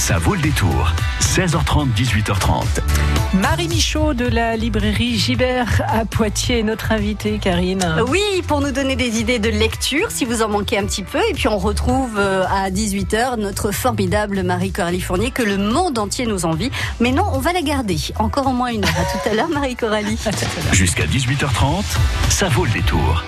Ça 0.00 0.16
vaut 0.16 0.34
le 0.34 0.40
détour. 0.40 0.94
16h30, 1.20 1.92
18h30. 1.94 2.64
Marie 3.34 3.68
Michaud 3.68 4.14
de 4.14 4.24
la 4.24 4.56
librairie 4.56 5.18
Gibert 5.18 5.82
à 5.86 6.06
Poitiers, 6.06 6.62
notre 6.62 6.92
invitée, 6.92 7.38
Karine. 7.38 7.84
Oui, 8.08 8.22
pour 8.48 8.62
nous 8.62 8.70
donner 8.70 8.96
des 8.96 9.20
idées 9.20 9.38
de 9.38 9.50
lecture, 9.50 10.10
si 10.10 10.24
vous 10.24 10.40
en 10.40 10.48
manquez 10.48 10.78
un 10.78 10.86
petit 10.86 11.02
peu. 11.02 11.18
Et 11.28 11.34
puis 11.34 11.48
on 11.48 11.58
retrouve 11.58 12.18
euh, 12.18 12.44
à 12.48 12.70
18h 12.70 13.36
notre 13.36 13.72
formidable 13.72 14.42
Marie-Coralie 14.42 15.02
Fournier 15.02 15.32
que 15.32 15.42
le 15.42 15.58
monde 15.58 15.98
entier 15.98 16.24
nous 16.24 16.46
envie. 16.46 16.70
Mais 16.98 17.12
non, 17.12 17.26
on 17.34 17.38
va 17.38 17.52
la 17.52 17.60
garder. 17.60 17.98
Encore 18.18 18.46
au 18.46 18.52
moins 18.52 18.72
une 18.72 18.84
heure. 18.86 18.96
À 18.98 19.04
tout 19.04 19.28
à 19.28 19.34
l'heure, 19.34 19.50
Marie-Coralie. 19.50 20.18
Jusqu'à 20.72 21.04
18h30, 21.04 21.84
ça 22.30 22.48
vaut 22.48 22.64
le 22.64 22.70
détour. 22.70 23.22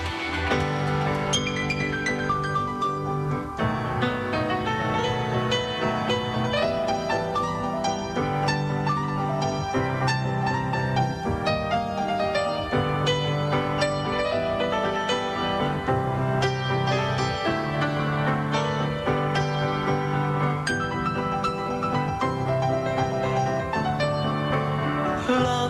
Love 25.29 25.62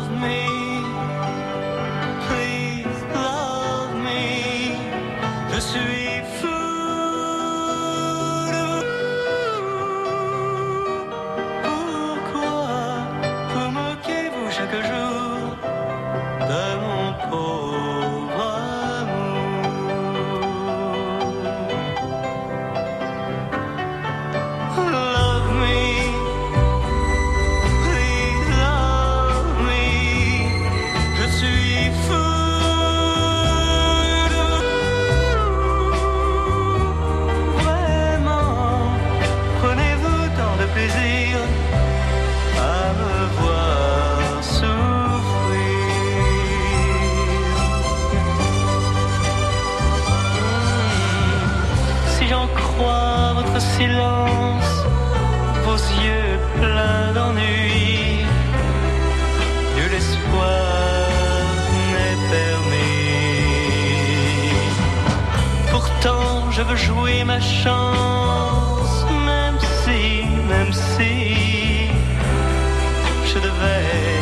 silence, 53.78 54.72
vos 55.66 55.82
yeux 56.06 56.34
pleins 56.60 57.12
d'ennui, 57.16 58.26
nul 59.76 59.94
espoir 60.02 61.48
n'est 61.92 62.22
permis. 62.36 63.14
Pourtant, 65.72 66.52
je 66.52 66.62
veux 66.62 66.80
jouer 66.90 67.24
ma 67.24 67.40
chance, 67.40 68.96
même 69.32 69.60
si, 69.82 70.02
même 70.54 70.74
si, 70.92 71.16
je 73.30 73.38
devais 73.48 74.13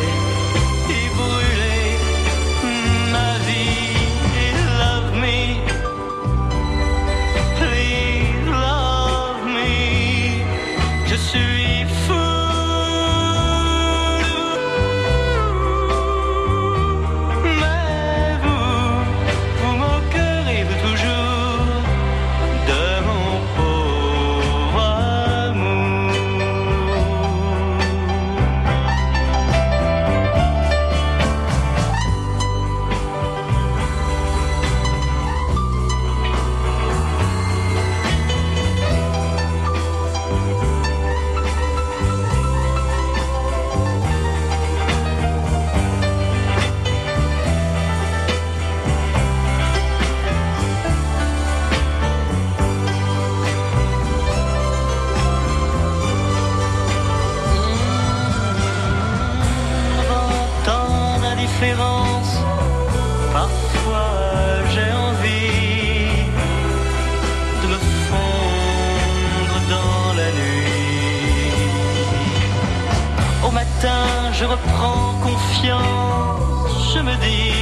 je 74.32 74.44
reprends 74.44 75.14
confiance, 75.22 76.94
je 76.94 77.00
me 77.00 77.14
dis, 77.16 77.52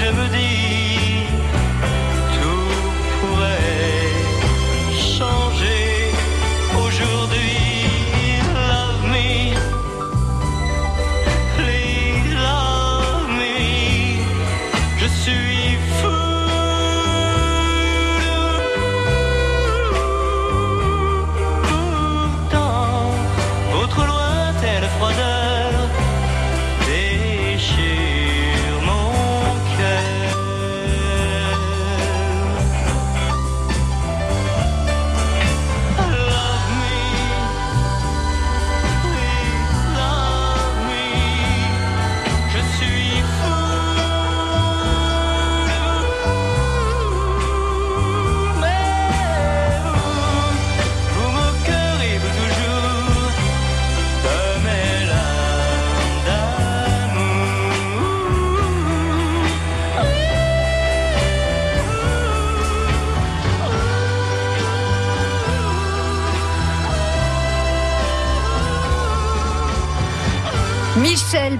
je 0.00 0.08
me 0.12 0.28
dis, 0.28 0.85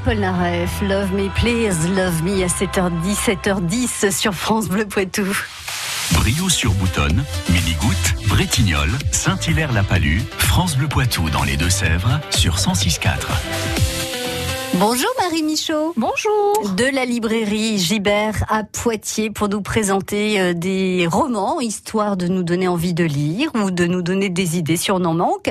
Polnareff, 0.06 0.70
Love 0.82 1.12
Me 1.14 1.28
Please, 1.34 1.88
Love 1.88 2.22
Me 2.22 2.44
à 2.44 2.46
7h10, 2.46 3.16
7h10 3.42 4.12
sur 4.12 4.34
France 4.34 4.68
Bleu 4.68 4.86
Poitou. 4.86 5.26
Brio 6.12 6.48
sur 6.48 6.70
Boutonne, 6.74 7.24
Minigoutte, 7.50 8.14
Bretignolles, 8.28 8.96
Saint-Hilaire-la-Palue, 9.10 10.20
France 10.38 10.76
Bleu 10.76 10.86
Poitou 10.86 11.28
dans 11.30 11.42
les 11.42 11.56
Deux-Sèvres 11.56 12.20
sur 12.30 12.54
106.4. 12.54 13.26
Bonjour 14.74 15.10
Marie 15.28 15.42
Michaud. 15.42 15.92
Bonjour. 15.96 16.70
De 16.76 16.84
la 16.84 17.04
librairie 17.04 17.78
Gibert 17.78 18.44
à 18.48 18.62
Poitiers 18.62 19.28
pour 19.28 19.48
nous 19.48 19.60
présenter 19.60 20.40
euh, 20.40 20.52
des 20.52 21.08
romans, 21.10 21.60
histoire 21.60 22.16
de 22.16 22.28
nous 22.28 22.44
donner 22.44 22.68
envie 22.68 22.94
de 22.94 23.02
lire 23.02 23.50
ou 23.56 23.72
de 23.72 23.86
nous 23.86 24.02
donner 24.02 24.28
des 24.28 24.56
idées 24.56 24.76
si 24.76 24.92
on 24.92 25.04
en 25.04 25.14
manque. 25.14 25.48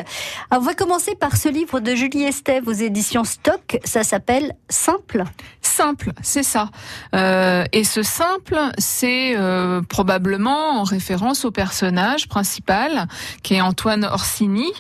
Alors, 0.50 0.64
on 0.64 0.66
va 0.66 0.76
commencer 0.76 1.16
par 1.16 1.36
ce 1.36 1.50
livre 1.50 1.82
de 1.82 1.94
Julie 1.94 2.24
Estève 2.24 2.70
aux 2.70 2.72
éditions 2.72 3.26
Stock. 3.26 3.78
Ça 3.84 4.04
s'appelle 4.04 4.54
Simple. 4.70 5.26
Simple, 5.62 6.14
c'est 6.22 6.44
ça. 6.44 6.70
Euh, 7.14 7.66
et 7.74 7.84
ce 7.84 8.02
simple, 8.02 8.58
c'est 8.78 9.36
euh, 9.36 9.82
probablement 9.82 10.80
en 10.80 10.84
référence 10.84 11.44
au 11.44 11.52
personnage 11.52 12.30
principal, 12.30 13.08
qui 13.44 13.56
est 13.56 13.62
Antoine 13.62 14.06
Orsini, 14.06 14.72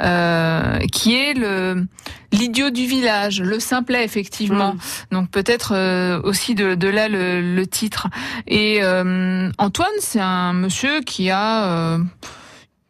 euh, 0.00 0.78
qui 0.92 1.16
est 1.16 1.34
le 1.34 1.86
l'idiot 2.30 2.70
du 2.70 2.86
village, 2.86 3.40
le 3.40 3.60
simplet 3.60 4.04
effectivement. 4.04 4.43
Donc 5.10 5.30
peut-être 5.30 5.72
euh, 5.74 6.20
aussi 6.22 6.54
de, 6.54 6.74
de 6.74 6.88
là 6.88 7.08
le, 7.08 7.40
le 7.54 7.66
titre. 7.66 8.08
Et 8.46 8.82
euh, 8.82 9.50
Antoine, 9.58 9.88
c'est 10.00 10.20
un 10.20 10.52
monsieur 10.52 11.00
qui 11.00 11.30
a 11.30 11.64
euh, 11.64 11.98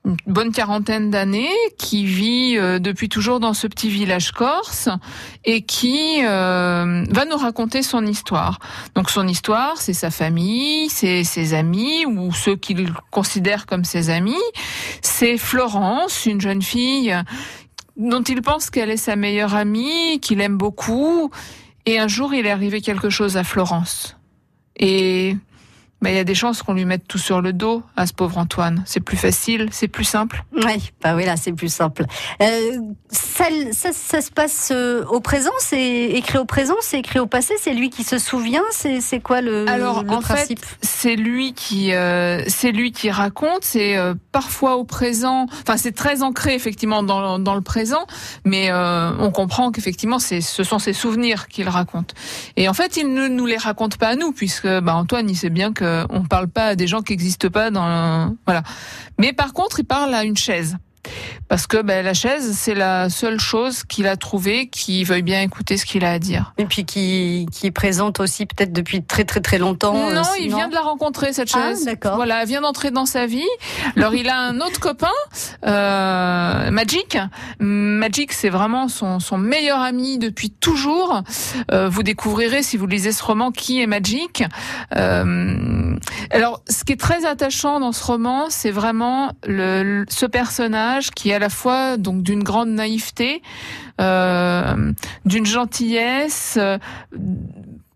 une 0.06 0.16
bonne 0.26 0.52
quarantaine 0.52 1.10
d'années, 1.10 1.48
qui 1.78 2.04
vit 2.04 2.58
euh, 2.58 2.78
depuis 2.78 3.08
toujours 3.08 3.40
dans 3.40 3.54
ce 3.54 3.66
petit 3.66 3.88
village 3.88 4.32
corse 4.32 4.90
et 5.46 5.62
qui 5.62 6.20
euh, 6.22 7.04
va 7.08 7.24
nous 7.24 7.38
raconter 7.38 7.82
son 7.82 8.04
histoire. 8.04 8.58
Donc 8.94 9.08
son 9.08 9.26
histoire, 9.26 9.78
c'est 9.78 9.94
sa 9.94 10.10
famille, 10.10 10.90
c'est 10.90 11.24
ses 11.24 11.54
amis 11.54 12.04
ou 12.04 12.34
ceux 12.34 12.56
qu'il 12.56 12.92
considère 13.10 13.64
comme 13.64 13.84
ses 13.84 14.10
amis. 14.10 14.34
C'est 15.00 15.38
Florence, 15.38 16.26
une 16.26 16.40
jeune 16.40 16.62
fille 16.62 17.16
dont 17.96 18.22
il 18.22 18.42
pense 18.42 18.70
qu'elle 18.70 18.90
est 18.90 18.96
sa 18.96 19.16
meilleure 19.16 19.54
amie, 19.54 20.20
qu'il 20.20 20.40
aime 20.40 20.56
beaucoup. 20.56 21.30
Et 21.86 21.98
un 21.98 22.08
jour, 22.08 22.34
il 22.34 22.46
est 22.46 22.50
arrivé 22.50 22.80
quelque 22.80 23.10
chose 23.10 23.36
à 23.36 23.44
Florence. 23.44 24.16
Et 24.76 25.36
ben, 26.04 26.10
il 26.10 26.16
y 26.16 26.20
a 26.20 26.24
des 26.24 26.34
chances 26.34 26.62
qu'on 26.62 26.74
lui 26.74 26.84
mette 26.84 27.08
tout 27.08 27.16
sur 27.16 27.40
le 27.40 27.54
dos 27.54 27.82
à 27.96 28.06
ce 28.06 28.12
pauvre 28.12 28.36
Antoine. 28.36 28.82
C'est 28.84 29.00
plus 29.00 29.16
facile, 29.16 29.68
c'est 29.72 29.88
plus 29.88 30.04
simple. 30.04 30.44
Oui, 30.54 30.92
bah 31.02 31.16
oui, 31.16 31.24
là 31.24 31.36
c'est 31.38 31.52
plus 31.54 31.72
simple. 31.72 32.04
Euh, 32.42 32.78
ça, 33.08 33.44
ça, 33.72 33.90
ça 33.92 34.20
se 34.20 34.30
passe 34.30 34.68
euh, 34.70 35.02
au 35.06 35.20
présent, 35.20 35.50
c'est 35.60 36.04
écrit 36.10 36.36
au 36.36 36.44
présent, 36.44 36.74
c'est 36.82 36.98
écrit 36.98 37.20
au 37.20 37.26
passé, 37.26 37.54
c'est 37.58 37.72
lui 37.72 37.88
qui 37.88 38.04
se 38.04 38.18
souvient, 38.18 38.62
c'est 38.70 39.20
quoi 39.20 39.40
le, 39.40 39.66
Alors 39.66 40.02
le 40.02 40.10
en 40.10 40.20
principe? 40.20 40.62
fait, 40.62 40.76
c'est 40.82 41.16
lui 41.16 41.54
qui 41.54 41.94
euh, 41.94 42.42
c'est 42.48 42.72
lui 42.72 42.92
qui 42.92 43.10
raconte. 43.10 43.62
C'est 43.64 43.96
euh, 43.96 44.12
parfois 44.30 44.76
au 44.76 44.84
présent. 44.84 45.46
Enfin, 45.62 45.78
c'est 45.78 45.92
très 45.92 46.22
ancré 46.22 46.54
effectivement 46.54 47.02
dans, 47.02 47.38
dans 47.38 47.54
le 47.54 47.62
présent, 47.62 48.06
mais 48.44 48.70
on 48.72 49.30
comprend 49.30 49.70
qu'effectivement, 49.72 50.18
ce 50.18 50.40
sont 50.40 50.78
ses 50.78 50.92
souvenirs 50.92 51.48
qu'il 51.48 51.68
raconte. 51.68 52.14
Et 52.56 52.68
en 52.68 52.74
fait, 52.74 52.98
il 52.98 53.14
ne 53.14 53.28
nous 53.28 53.46
les 53.46 53.56
raconte 53.56 53.96
pas 53.96 54.08
à 54.08 54.16
nous, 54.16 54.32
puisque 54.32 54.66
bah, 54.66 54.94
Antoine, 54.94 55.30
il 55.30 55.36
sait 55.36 55.50
bien 55.50 55.72
que 55.72 55.93
on 56.10 56.24
parle 56.24 56.48
pas 56.48 56.68
à 56.68 56.74
des 56.76 56.86
gens 56.86 57.02
qui 57.02 57.12
n'existent 57.12 57.48
pas 57.48 57.70
dans 57.70 58.34
voilà. 58.46 58.62
Mais 59.18 59.32
par 59.32 59.52
contre, 59.52 59.80
il 59.80 59.84
parle 59.84 60.14
à 60.14 60.24
une 60.24 60.36
chaise. 60.36 60.76
Parce 61.48 61.66
que 61.66 61.82
ben, 61.82 62.04
la 62.04 62.14
chaise, 62.14 62.56
c'est 62.56 62.74
la 62.74 63.10
seule 63.10 63.38
chose 63.38 63.84
qu'il 63.84 64.06
a 64.06 64.16
trouvée 64.16 64.68
qui 64.68 65.04
veuille 65.04 65.22
bien 65.22 65.42
écouter 65.42 65.76
ce 65.76 65.84
qu'il 65.84 66.04
a 66.04 66.12
à 66.12 66.18
dire. 66.18 66.52
Et 66.58 66.64
puis 66.64 66.84
qui, 66.84 67.46
qui 67.52 67.66
est 67.66 67.70
présente 67.70 68.20
aussi 68.20 68.46
peut-être 68.46 68.72
depuis 68.72 69.02
très 69.04 69.24
très 69.24 69.40
très 69.40 69.58
longtemps. 69.58 69.92
Non, 70.10 70.20
euh, 70.22 70.38
il 70.40 70.54
vient 70.54 70.68
de 70.68 70.74
la 70.74 70.80
rencontrer 70.80 71.32
cette 71.32 71.50
Ah, 71.54 71.68
chaise. 71.70 71.84
d'accord. 71.84 72.16
Voilà, 72.16 72.42
elle 72.42 72.48
vient 72.48 72.60
d'entrer 72.62 72.90
dans 72.90 73.06
sa 73.06 73.26
vie. 73.26 73.42
Alors 73.96 74.14
il 74.14 74.28
a 74.28 74.36
un 74.38 74.60
autre 74.60 74.80
copain, 74.80 75.08
euh, 75.66 76.70
Magic. 76.70 77.18
Magic, 77.60 78.32
c'est 78.32 78.48
vraiment 78.48 78.88
son, 78.88 79.20
son 79.20 79.38
meilleur 79.38 79.80
ami 79.80 80.18
depuis 80.18 80.50
toujours. 80.50 81.22
Euh, 81.72 81.88
vous 81.88 82.02
découvrirez 82.02 82.62
si 82.62 82.76
vous 82.76 82.86
lisez 82.86 83.12
ce 83.12 83.22
roman 83.22 83.50
qui 83.50 83.80
est 83.80 83.86
Magic. 83.86 84.44
Euh, 84.96 85.96
alors, 86.30 86.62
ce 86.68 86.84
qui 86.84 86.92
est 86.92 87.00
très 87.00 87.24
attachant 87.26 87.80
dans 87.80 87.92
ce 87.92 88.04
roman, 88.04 88.46
c'est 88.48 88.70
vraiment 88.70 89.32
le, 89.46 89.82
le- 89.82 90.04
ce 90.08 90.26
personnage 90.26 90.93
qui 91.14 91.30
est 91.30 91.34
à 91.34 91.38
la 91.38 91.48
fois 91.48 91.96
donc 91.96 92.22
d'une 92.22 92.42
grande 92.42 92.70
naïveté, 92.70 93.42
euh, 94.00 94.92
d'une 95.24 95.46
gentillesse. 95.46 96.54
euh, 96.58 96.78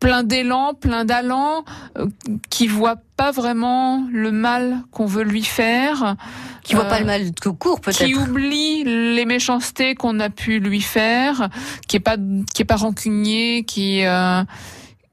plein 0.01 0.23
d'élan, 0.23 0.75
plein 0.75 1.05
d'allant, 1.05 1.65
euh, 1.99 2.07
qui 2.51 2.69
voit 2.69 2.99
pas 3.17 3.33
vraiment 3.33 4.07
le 4.13 4.31
mal 4.31 4.83
qu'on 4.93 5.07
veut 5.07 5.25
lui 5.25 5.43
faire, 5.43 6.15
Qui 6.63 6.77
voit 6.77 6.85
pas 6.85 7.01
le 7.01 7.05
mal 7.07 7.33
tout 7.35 7.53
court 7.53 7.81
peut-être. 7.81 8.05
qui 8.05 8.15
oublie 8.15 8.85
les 8.85 9.25
méchancetés 9.25 9.97
qu'on 9.97 10.21
a 10.21 10.31
pu 10.31 10.61
lui 10.61 10.81
faire, 10.81 11.49
qui 11.89 11.97
est 11.97 12.01
pas 12.01 12.17
qui 12.55 12.63
est 12.63 12.65
pas 12.65 12.77
rancunier, 12.77 13.65
qui 13.65 14.05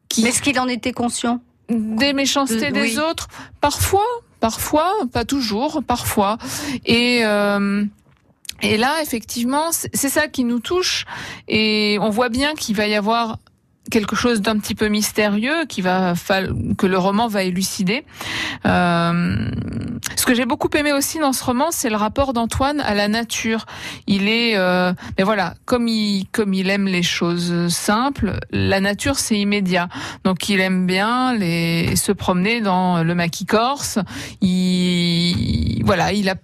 qui 0.08 0.22
Mais 0.24 0.30
est-ce 0.30 0.42
qu'il 0.44 0.60
en 0.60 0.68
était 0.68 0.94
conscient? 0.94 1.42
Des 1.70 2.14
méchancetés 2.14 2.72
des 2.72 2.82
oui. 2.82 3.00
autres, 3.00 3.28
parfois, 3.60 4.06
parfois, 4.46 4.94
pas 5.12 5.26
toujours, 5.26 5.82
parfois. 5.84 6.38
Et 6.86 7.22
euh, 7.24 7.84
et 8.62 8.78
là, 8.78 9.02
effectivement, 9.02 9.72
c'est 9.72 9.90
c'est 9.96 10.10
ça 10.18 10.28
qui 10.28 10.44
nous 10.44 10.60
touche. 10.60 11.06
Et 11.48 11.98
on 12.00 12.12
voit 12.12 12.30
bien 12.30 12.54
qu'il 12.54 12.76
va 12.76 12.86
y 12.86 12.94
avoir 12.94 13.40
quelque 13.92 14.16
chose 14.16 14.42
d'un 14.42 14.58
petit 14.58 14.76
peu 14.76 14.88
mystérieux 14.88 15.66
qui 15.68 15.82
va 15.82 16.14
que 16.78 16.88
le 16.88 16.98
roman 16.98 17.28
va 17.28 17.44
élucider. 17.44 18.06
Euh, 18.66 19.52
ce 20.16 20.26
que 20.26 20.34
j'ai 20.34 20.46
beaucoup 20.46 20.70
aimé 20.76 20.92
aussi 20.92 21.20
dans 21.20 21.34
ce 21.34 21.44
roman, 21.44 21.68
c'est 21.72 21.90
le 21.90 21.96
rapport 21.96 22.34
d'Antoine 22.34 22.80
à 22.80 22.94
la 22.96 23.08
nature. 23.08 23.66
Il 24.08 24.28
est, 24.28 24.58
euh, 24.58 24.94
mais 25.18 25.24
voilà, 25.24 25.56
comme 25.66 25.88
il 25.88 26.26
comme 26.32 26.54
il 26.54 26.70
aime 26.70 26.88
les 26.88 27.04
choses 27.04 27.68
simples, 27.68 28.40
la 28.52 28.80
nature 28.80 29.20
c'est 29.20 29.38
immédiat. 29.38 29.90
Donc 30.24 30.50
il 30.50 30.60
aime 30.60 30.86
bien 30.86 31.34
les 31.34 31.96
se 31.96 32.12
promener 32.12 32.62
dans 32.62 33.04
le 33.04 33.16
maquis 33.16 33.46
corse. 33.46 34.00
Il 34.42 35.84
voilà, 35.86 36.14
il 36.14 36.30
a 36.30 36.36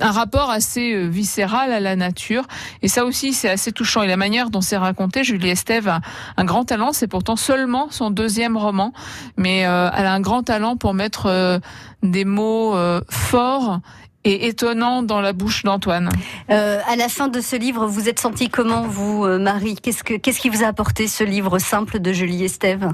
un 0.00 0.10
rapport 0.10 0.50
assez 0.50 0.92
euh, 0.92 1.06
viscéral 1.06 1.72
à 1.72 1.80
la 1.80 1.96
nature 1.96 2.46
et 2.82 2.88
ça 2.88 3.04
aussi 3.04 3.32
c'est 3.32 3.48
assez 3.48 3.72
touchant 3.72 4.02
et 4.02 4.06
la 4.06 4.16
manière 4.16 4.50
dont 4.50 4.60
c'est 4.60 4.76
raconté 4.76 5.24
Julie 5.24 5.50
Estève 5.50 5.88
a 5.88 6.00
un 6.36 6.44
grand 6.44 6.64
talent 6.64 6.81
c'est 6.90 7.06
pourtant 7.06 7.36
seulement 7.36 7.88
son 7.90 8.10
deuxième 8.10 8.56
roman 8.56 8.92
mais 9.36 9.66
euh, 9.66 9.90
elle 9.96 10.06
a 10.06 10.12
un 10.12 10.20
grand 10.20 10.42
talent 10.42 10.76
pour 10.76 10.94
mettre 10.94 11.26
euh, 11.26 11.58
des 12.02 12.24
mots 12.24 12.74
euh, 12.74 13.00
forts 13.08 13.80
et 14.24 14.46
étonnants 14.46 15.02
dans 15.02 15.20
la 15.20 15.32
bouche 15.32 15.64
d'Antoine. 15.64 16.08
À 16.48 16.96
la 16.96 17.08
fin 17.08 17.26
de 17.26 17.40
ce 17.40 17.56
livre, 17.56 17.86
vous 17.86 18.08
êtes 18.08 18.20
senti 18.20 18.48
comment 18.48 18.82
vous, 18.82 19.26
Marie? 19.26 19.74
Qu'est-ce 19.74 20.04
que 20.04 20.14
qu'est-ce 20.14 20.38
qui 20.38 20.48
vous 20.48 20.62
a 20.62 20.68
apporté 20.68 21.08
ce 21.08 21.24
livre 21.24 21.58
simple 21.58 21.98
de 21.98 22.12
Julie 22.12 22.44
Estève 22.44 22.88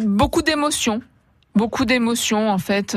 beaucoup 0.00 0.40
d'émotions, 0.40 1.02
beaucoup 1.54 1.84
d'émotions 1.84 2.48
en 2.48 2.56
fait. 2.56 2.96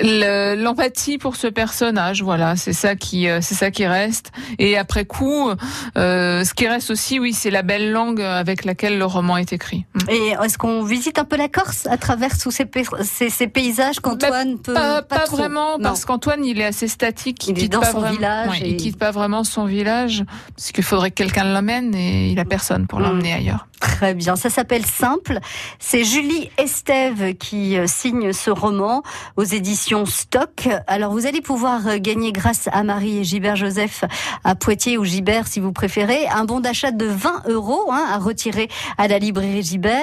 Le- 0.00 0.54
L'empathie 0.54 1.18
pour 1.18 1.36
ce 1.36 1.46
personnage, 1.46 2.22
voilà, 2.22 2.56
c'est 2.56 2.72
ça 2.72 2.94
qui, 2.96 3.28
euh, 3.28 3.40
c'est 3.42 3.54
ça 3.54 3.70
qui 3.70 3.86
reste. 3.86 4.32
Et 4.58 4.76
après 4.78 5.04
coup, 5.04 5.50
euh, 5.96 6.44
ce 6.44 6.54
qui 6.54 6.66
reste 6.68 6.90
aussi, 6.90 7.18
oui, 7.18 7.32
c'est 7.32 7.50
la 7.50 7.62
belle 7.62 7.90
langue 7.92 8.20
avec 8.20 8.64
laquelle 8.64 8.98
le 8.98 9.04
roman 9.04 9.36
est 9.36 9.52
écrit. 9.52 9.84
Mm. 9.94 10.10
Et 10.10 10.34
est-ce 10.44 10.58
qu'on 10.58 10.82
visite 10.82 11.18
un 11.18 11.24
peu 11.24 11.36
la 11.36 11.48
Corse 11.48 11.86
à 11.86 11.96
travers 11.96 12.38
tous 12.38 12.50
ces, 12.50 12.66
ces, 13.02 13.30
ces 13.30 13.46
paysages 13.48 14.00
qu'Antoine 14.00 14.58
peut 14.58 14.74
Pas, 14.74 15.02
pas 15.02 15.20
trop 15.20 15.36
vraiment, 15.36 15.78
Non. 15.78 15.84
parce 15.84 16.04
qu'Antoine, 16.04 16.44
il 16.44 16.60
est 16.60 16.64
assez 16.66 16.88
statique. 16.88 17.46
Il 17.48 17.54
quitte 17.54 17.72
dans 17.72 17.80
pas 17.80 17.92
son 17.92 18.00
vraiment- 18.00 18.14
village 18.16 18.50
ouais, 18.50 18.60
et- 18.62 18.70
Il 18.70 18.76
quitte 18.76 18.98
pas 18.98 19.10
vraiment 19.10 19.44
son 19.44 19.64
village, 19.66 20.24
parce 20.56 20.72
qu'il 20.72 20.84
faudrait 20.84 21.10
que 21.10 21.16
quelqu'un 21.16 21.44
l'emmène 21.44 21.94
et 21.94 22.28
il 22.30 22.38
a 22.38 22.44
personne 22.44 22.86
pour 22.86 23.00
Mm. 23.00 23.02
l'emmener 23.02 23.32
ailleurs. 23.34 23.66
Très 23.84 24.14
bien, 24.14 24.34
ça 24.34 24.48
s'appelle 24.48 24.86
Simple. 24.86 25.40
C'est 25.78 26.04
Julie 26.04 26.50
Estève 26.56 27.34
qui 27.34 27.76
euh, 27.76 27.86
signe 27.86 28.32
ce 28.32 28.50
roman 28.50 29.02
aux 29.36 29.44
éditions 29.44 30.06
Stock. 30.06 30.68
Alors 30.86 31.12
vous 31.12 31.26
allez 31.26 31.42
pouvoir 31.42 31.86
euh, 31.86 31.98
gagner 31.98 32.32
grâce 32.32 32.70
à 32.72 32.82
Marie 32.82 33.18
et 33.18 33.24
Gilbert 33.24 33.56
Joseph 33.56 34.04
à 34.42 34.54
Poitiers 34.54 34.96
ou 34.96 35.04
Gibert 35.04 35.46
si 35.46 35.60
vous 35.60 35.72
préférez 35.72 36.26
un 36.28 36.46
bon 36.46 36.60
d'achat 36.60 36.92
de 36.92 37.04
20 37.04 37.42
euros 37.48 37.92
hein, 37.92 38.06
à 38.10 38.16
retirer 38.16 38.68
à 38.96 39.06
la 39.06 39.18
librairie 39.18 39.62
Gibert 39.62 40.00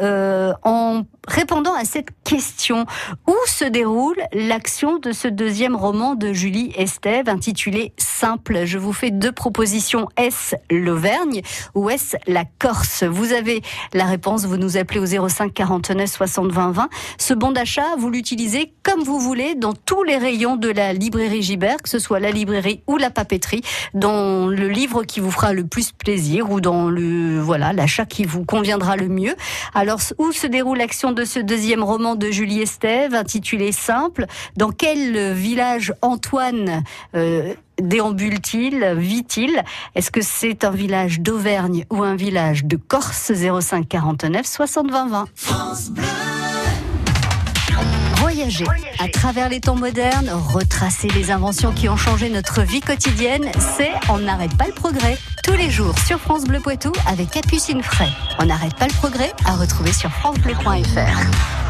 euh, 0.00 0.52
en 0.62 1.02
répondant 1.26 1.74
à 1.74 1.84
cette 1.84 2.08
question. 2.24 2.86
Où 3.26 3.34
se 3.46 3.64
déroule 3.64 4.16
l'action 4.32 4.98
de 4.98 5.12
ce 5.12 5.28
deuxième 5.28 5.76
roman 5.76 6.14
de 6.14 6.32
Julie 6.32 6.72
Estève 6.76 7.28
intitulé 7.28 7.92
Simple? 7.96 8.64
Je 8.64 8.78
vous 8.78 8.92
fais 8.92 9.10
deux 9.10 9.32
propositions. 9.32 10.08
Est-ce 10.16 10.56
l'Auvergne 10.70 11.42
ou 11.74 11.90
est-ce 11.90 12.16
la 12.26 12.44
Corse? 12.58 13.04
Vous 13.04 13.32
avez 13.32 13.62
la 13.92 14.04
réponse, 14.04 14.44
vous 14.44 14.56
nous 14.56 14.76
appelez 14.76 15.00
au 15.00 15.28
05 15.28 15.52
49 15.52 16.10
60 16.10 16.52
20 16.52 16.70
20. 16.72 16.88
Ce 17.18 17.34
bon 17.34 17.52
d'achat, 17.52 17.96
vous 17.98 18.10
l'utilisez 18.10 18.72
comme 18.82 19.02
vous 19.02 19.18
voulez 19.18 19.54
dans 19.54 19.72
tous 19.72 20.02
les 20.02 20.16
rayons 20.16 20.56
de 20.56 20.68
la 20.68 20.92
librairie 20.92 21.42
Gibert, 21.42 21.78
que 21.82 21.88
ce 21.88 21.98
soit 21.98 22.20
la 22.20 22.30
librairie 22.30 22.82
ou 22.86 22.96
la 22.96 23.10
papeterie, 23.10 23.62
dans 23.94 24.46
le 24.46 24.68
livre 24.68 25.04
qui 25.04 25.20
vous 25.20 25.30
fera 25.30 25.52
le 25.52 25.66
plus 25.66 25.92
plaisir 25.92 26.50
ou 26.50 26.60
dans 26.60 26.88
le 26.88 27.40
voilà 27.40 27.72
l'achat 27.72 28.06
qui 28.06 28.24
vous 28.24 28.44
conviendra 28.44 28.96
le 28.96 29.08
mieux. 29.08 29.34
Alors 29.74 30.00
où 30.18 30.32
se 30.32 30.46
déroule 30.46 30.78
l'action 30.78 31.12
de 31.14 31.24
ce 31.24 31.38
deuxième 31.38 31.82
roman 31.82 32.14
de 32.16 32.30
Julie 32.30 32.60
Estève, 32.60 33.14
intitulé 33.14 33.72
Simple. 33.72 34.26
Dans 34.56 34.70
quel 34.70 35.32
village 35.32 35.94
Antoine 36.02 36.82
euh, 37.14 37.54
déambule-t-il, 37.80 38.94
vit-il? 38.96 39.62
Est-ce 39.94 40.10
que 40.10 40.20
c'est 40.20 40.64
un 40.64 40.70
village 40.70 41.20
d'Auvergne 41.20 41.86
ou 41.90 42.02
un 42.02 42.16
village 42.16 42.64
de 42.64 42.76
Corse? 42.76 43.32
05 43.32 43.88
49 43.88 44.46
60 44.46 44.90
20 44.90 45.06
20 45.06 46.43
À 48.98 49.08
travers 49.08 49.48
les 49.48 49.60
temps 49.60 49.74
modernes, 49.74 50.28
retracer 50.30 51.08
les 51.08 51.30
inventions 51.30 51.72
qui 51.72 51.88
ont 51.88 51.96
changé 51.96 52.28
notre 52.28 52.60
vie 52.60 52.80
quotidienne, 52.80 53.50
c'est 53.58 53.92
On 54.10 54.18
n'arrête 54.18 54.54
pas 54.58 54.66
le 54.66 54.74
progrès. 54.74 55.16
Tous 55.42 55.54
les 55.54 55.70
jours 55.70 55.98
sur 56.06 56.18
France 56.20 56.44
Bleu 56.44 56.60
Poitou 56.60 56.92
avec 57.08 57.30
Capucine 57.30 57.82
Fray. 57.82 58.10
On 58.38 58.44
n'arrête 58.44 58.74
pas 58.74 58.86
le 58.86 58.94
progrès 58.94 59.32
à 59.46 59.56
retrouver 59.56 59.94
sur 59.94 60.10
francebleu.fr. 60.10 61.63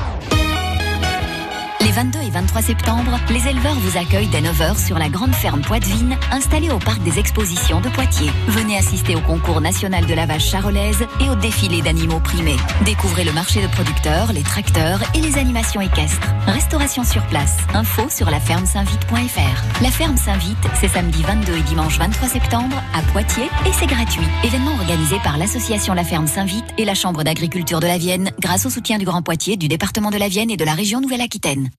Les 1.95 2.01
22 2.01 2.19
et 2.23 2.31
23 2.31 2.63
septembre, 2.63 3.21
les 3.31 3.47
éleveurs 3.47 3.77
vous 3.77 3.97
accueillent 3.97 4.27
dès 4.27 4.41
9h 4.41 4.85
sur 4.85 4.99
la 4.99 5.09
grande 5.09 5.33
ferme 5.33 5.61
Poitvine, 5.61 6.17
installée 6.33 6.73
au 6.73 6.81
parc 6.81 7.01
des 7.05 7.21
expositions 7.21 7.81
de 7.81 7.89
Poitiers. 7.89 8.33
Venez 8.49 8.77
assister 8.77 9.15
au 9.15 9.21
concours 9.21 9.61
national 9.61 10.05
de 10.05 10.13
la 10.13 10.27
vache 10.27 10.51
charolaise 10.51 11.07
et 11.21 11.31
au 11.31 11.37
défilé 11.37 11.83
d'animaux 11.83 12.19
primés. 12.19 12.57
Découvrez 12.85 13.23
le 13.23 13.33
marché 13.33 13.63
de 13.63 13.69
producteurs, 13.69 14.33
les 14.33 14.43
tracteurs 14.43 14.99
et 15.15 15.21
les 15.21 15.39
animations 15.39 15.81
équestres. 15.81 16.27
Restauration 16.49 17.05
sur 17.05 17.25
place. 17.29 17.59
Info 17.75 18.09
sur 18.11 18.29
laferme-saint-vite.fr. 18.29 19.81
La 19.83 19.91
ferme 19.91 20.17
Saint-Vite, 20.17 20.59
c'est 20.81 20.89
samedi 20.89 21.23
22 21.23 21.57
et 21.57 21.63
dimanche 21.63 21.99
23 22.01 22.29
septembre 22.29 22.77
à 22.93 23.03
Poitiers 23.13 23.49
et 23.67 23.73
c'est 23.73 23.87
gratuit. 23.87 24.27
Événement 24.43 24.75
organisé 24.81 25.19
par 25.23 25.39
l'association 25.39 25.95
La 25.95 26.03
Ferme 26.03 26.27
Saint-Vite 26.27 26.75
et 26.77 26.85
la 26.85 26.95
Chambre 26.95 27.23
d'agriculture 27.23 27.79
de 27.79 27.87
la 27.87 27.99
Vienne 27.99 28.33
grâce 28.41 28.67
au 28.67 28.71
soutien 28.71 28.99
du 28.99 29.05
Grand 29.05 29.23
Poitiers, 29.23 29.57
du 29.57 29.69
département 29.69 30.11
de 30.11 30.19
la 30.19 30.27
Vienne 30.27 30.51
et 30.51 30.57
de 30.57 30.65
la 30.65 30.75
région 30.75 31.01
Nouvelle-Aquitaine. 31.01 31.71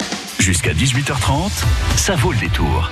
Jusqu'à 0.45 0.73
18h30, 0.73 1.65
ça 1.97 2.13
vaut 2.13 2.31
le 2.31 2.37
détour. 2.37 2.91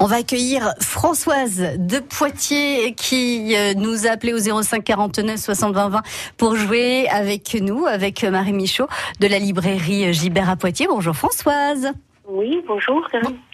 On 0.00 0.06
va 0.06 0.16
accueillir 0.16 0.74
Françoise 0.80 1.76
de 1.78 2.00
Poitiers 2.00 2.94
qui 2.96 3.54
euh, 3.54 3.74
nous 3.74 4.08
a 4.08 4.10
appelé 4.10 4.32
au 4.32 4.38
05 4.40 4.82
49 4.82 5.38
60 5.38 5.72
20 5.72 5.88
20 5.88 6.02
pour 6.36 6.56
jouer 6.56 7.06
avec 7.10 7.54
nous, 7.60 7.86
avec 7.86 8.24
Marie 8.24 8.52
Michaud 8.52 8.88
de 9.20 9.28
la 9.28 9.38
librairie 9.38 10.12
Gibert 10.12 10.50
à 10.50 10.56
Poitiers. 10.56 10.88
Bonjour 10.88 11.14
Françoise. 11.14 11.92
Oui, 12.26 12.60
bonjour. 12.66 13.06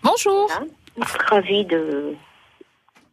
Bonjour. 0.02 0.50
Ravie 1.28 1.66
de 1.66 2.14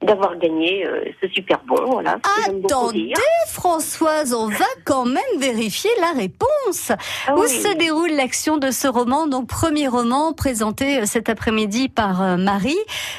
d'avoir 0.04 0.38
gagné 0.38 0.86
euh, 0.86 1.04
ce 1.22 1.28
super 1.30 1.60
bon. 1.68 1.76
Voilà. 1.92 2.18
Attendez. 2.48 3.14
Françoise, 3.48 4.34
on 4.34 4.48
va 4.48 4.66
quand 4.86 5.06
même 5.06 5.22
vérifier 5.40 5.90
la 6.02 6.12
réponse. 6.12 6.92
Ah 7.28 7.36
Où 7.36 7.42
oui. 7.42 7.48
se 7.50 7.76
déroule 7.78 8.12
l'action 8.12 8.58
de 8.58 8.72
ce 8.72 8.88
roman? 8.88 9.28
Donc 9.28 9.48
premier 9.48 9.88
roman 9.88 10.34
présenté 10.34 11.00
euh, 11.00 11.06
cet 11.06 11.30
après-midi 11.30 11.90
par 11.90 12.22
euh, 12.22 12.38
Marie, 12.38 12.78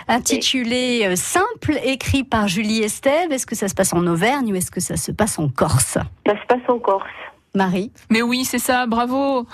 intitulé 0.09 1.15
Simple, 1.17 1.79
écrit 1.85 2.25
par 2.25 2.49
Julie 2.49 2.83
Estève. 2.83 3.33
Est-ce 3.33 3.47
que 3.47 3.55
ça 3.55 3.69
se 3.69 3.75
passe 3.75 3.93
en 3.93 4.07
Auvergne 4.07 4.53
ou 4.53 4.57
est-ce 4.57 4.71
que 4.71 4.81
ça 4.81 4.97
se 4.97 5.13
passe 5.13 5.39
en 5.39 5.49
Corse? 5.49 5.99
Ça 6.27 6.33
se 6.33 6.47
passe 6.49 6.61
en 6.69 6.79
Corse. 6.79 7.05
Marie? 7.55 7.93
Mais 8.11 8.23
oui, 8.23 8.45
c'est 8.45 8.59
ça, 8.59 8.87
bravo. 8.87 9.47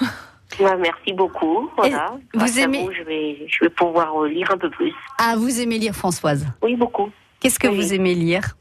Ouais, 0.58 0.76
merci 0.78 1.12
beaucoup. 1.12 1.68
Voilà. 1.76 2.12
vous 2.34 2.38
Grâce 2.40 2.56
aimez- 2.56 2.82
vous, 2.84 2.92
je 2.92 3.02
vais, 3.02 3.46
je 3.46 3.64
vais 3.64 3.70
pouvoir 3.70 4.22
lire 4.24 4.50
un 4.50 4.58
peu 4.58 4.70
plus. 4.70 4.92
Ah, 5.18 5.34
vous 5.36 5.60
aimez 5.60 5.78
lire 5.78 5.94
Françoise? 5.94 6.46
Oui, 6.62 6.76
beaucoup. 6.76 7.08
Qu'est-ce 7.40 7.58
que 7.58 7.68
Oui. 7.68 7.76
vous 7.76 7.94
aimez 7.94 8.14
lire? 8.14 8.56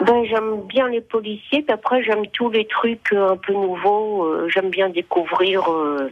Ben, 0.00 0.24
j'aime 0.24 0.62
bien 0.68 0.88
les 0.88 1.00
policiers, 1.00 1.62
puis 1.62 1.72
après 1.72 2.02
j'aime 2.04 2.26
tous 2.32 2.50
les 2.50 2.66
trucs 2.66 3.12
euh, 3.12 3.30
un 3.32 3.36
peu 3.36 3.52
nouveaux. 3.52 4.24
euh, 4.24 4.48
j'aime 4.48 4.70
bien 4.70 4.88
découvrir 4.88 5.68
euh, 5.72 6.08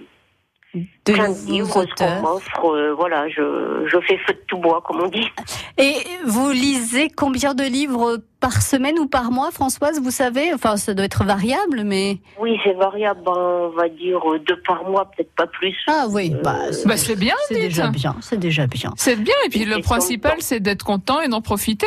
de 1.04 1.12
plein 1.12 1.28
de 1.28 1.34
nouveaux 1.34 1.52
livres, 1.52 1.82
auteurs 1.82 2.40
euh, 2.64 2.94
voilà, 2.94 3.28
je, 3.28 3.86
je 3.86 3.98
fais 4.06 4.18
feu 4.18 4.32
de 4.32 4.40
tout 4.46 4.58
bois, 4.58 4.82
comme 4.84 5.00
on 5.00 5.08
dit. 5.08 5.26
Et 5.78 5.94
vous 6.24 6.50
lisez 6.50 7.08
combien 7.08 7.54
de 7.54 7.64
livres 7.64 8.18
par 8.40 8.62
semaine 8.62 8.98
ou 8.98 9.06
par 9.06 9.30
mois, 9.30 9.50
Françoise 9.50 10.00
Vous 10.00 10.10
savez? 10.10 10.52
Enfin, 10.54 10.76
ça 10.76 10.94
doit 10.94 11.04
être 11.04 11.24
variable, 11.24 11.82
mais... 11.84 12.18
Oui, 12.40 12.58
c'est 12.64 12.74
variable, 12.74 13.20
ben, 13.24 13.32
on 13.36 13.68
va 13.70 13.88
dire 13.88 14.20
euh, 14.30 14.38
deux 14.38 14.60
par 14.62 14.84
mois, 14.88 15.10
peut-être 15.16 15.34
pas 15.34 15.46
plus. 15.46 15.76
Ah 15.86 16.06
oui, 16.10 16.34
bah, 16.42 16.72
c'est 16.72 16.86
Bah, 16.86 16.96
c'est 16.96 17.16
bien, 17.16 17.34
c'est 17.48 17.60
déjà 17.60 17.88
bien, 17.88 18.16
c'est 18.20 18.38
déjà 18.38 18.66
bien. 18.66 18.92
C'est 18.96 19.16
bien, 19.16 19.34
et 19.46 19.48
puis 19.48 19.64
le 19.64 19.80
principal, 19.80 20.36
c'est 20.40 20.60
d'être 20.60 20.84
content 20.84 21.20
et 21.20 21.28
d'en 21.28 21.40
profiter. 21.40 21.86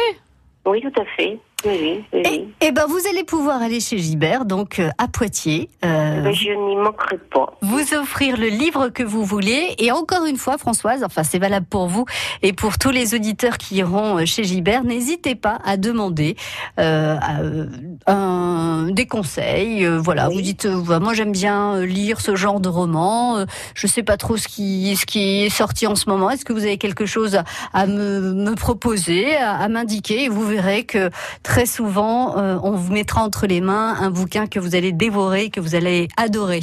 Oui, 0.65 0.81
tout 0.81 1.01
à 1.01 1.05
fait. 1.17 1.39
Oui, 1.65 1.77
oui, 1.81 2.03
oui. 2.13 2.21
Et, 2.61 2.67
et 2.67 2.71
ben, 2.71 2.85
vous 2.87 2.99
allez 3.09 3.23
pouvoir 3.23 3.61
aller 3.61 3.79
chez 3.79 3.97
Gibert, 3.97 4.45
donc 4.45 4.79
euh, 4.79 4.89
à 4.97 5.07
Poitiers, 5.09 5.69
euh, 5.83 6.21
Ben, 6.21 6.33
je 6.33 6.49
n'y 6.51 6.75
manquerai 6.77 7.17
pas. 7.17 7.57
vous 7.61 7.93
offrir 7.95 8.37
le 8.37 8.47
livre 8.47 8.89
que 8.89 9.03
vous 9.03 9.25
voulez. 9.25 9.75
Et 9.77 9.91
encore 9.91 10.25
une 10.25 10.37
fois, 10.37 10.57
Françoise, 10.57 11.03
enfin 11.03 11.23
c'est 11.23 11.39
valable 11.39 11.65
pour 11.69 11.87
vous 11.87 12.05
et 12.41 12.53
pour 12.53 12.77
tous 12.77 12.91
les 12.91 13.13
auditeurs 13.13 13.57
qui 13.57 13.75
iront 13.75 14.19
euh, 14.19 14.25
chez 14.25 14.43
Gibert, 14.45 14.83
n'hésitez 14.85 15.35
pas 15.35 15.59
à 15.65 15.75
demander 15.75 16.35
euh, 16.79 17.17
à, 17.19 18.11
un- 18.11 18.89
des 18.91 19.05
conseils. 19.05 19.85
Voilà, 19.85 20.29
vous 20.29 20.41
dites, 20.41 20.65
voilà, 20.65 20.99
moi 20.99 21.13
j'aime 21.13 21.31
bien 21.33 21.81
lire 21.81 22.21
ce 22.21 22.35
genre 22.35 22.59
de 22.61 22.69
roman. 22.69 23.45
Je 23.75 23.87
sais 23.87 24.03
pas 24.03 24.15
trop 24.17 24.37
ce 24.37 24.47
qui, 24.47 24.95
ce 24.95 25.05
qui 25.05 25.43
est 25.45 25.49
sorti 25.49 25.87
en 25.87 25.95
ce 25.95 26.09
moment. 26.09 26.29
Est-ce 26.29 26.45
que 26.45 26.53
vous 26.53 26.63
avez 26.63 26.77
quelque 26.77 27.05
chose 27.05 27.35
à, 27.35 27.43
à 27.73 27.85
me, 27.85 28.33
me 28.33 28.55
proposer, 28.55 29.35
à, 29.35 29.57
à 29.57 29.67
m'indiquer? 29.67 30.23
Et 30.23 30.29
vous 30.29 30.45
verrez 30.45 30.83
que 30.85 31.09
très 31.49 31.65
souvent, 31.65 32.37
euh, 32.37 32.59
on 32.61 32.73
vous 32.73 32.93
mettra 32.93 33.23
entre 33.23 33.47
les 33.47 33.59
mains 33.59 33.95
un 33.99 34.11
bouquin 34.11 34.45
que 34.45 34.59
vous 34.59 34.75
allez 34.75 34.91
dévorer, 34.91 35.49
que 35.49 35.59
vous 35.59 35.73
allez 35.73 36.07
adorer. 36.15 36.59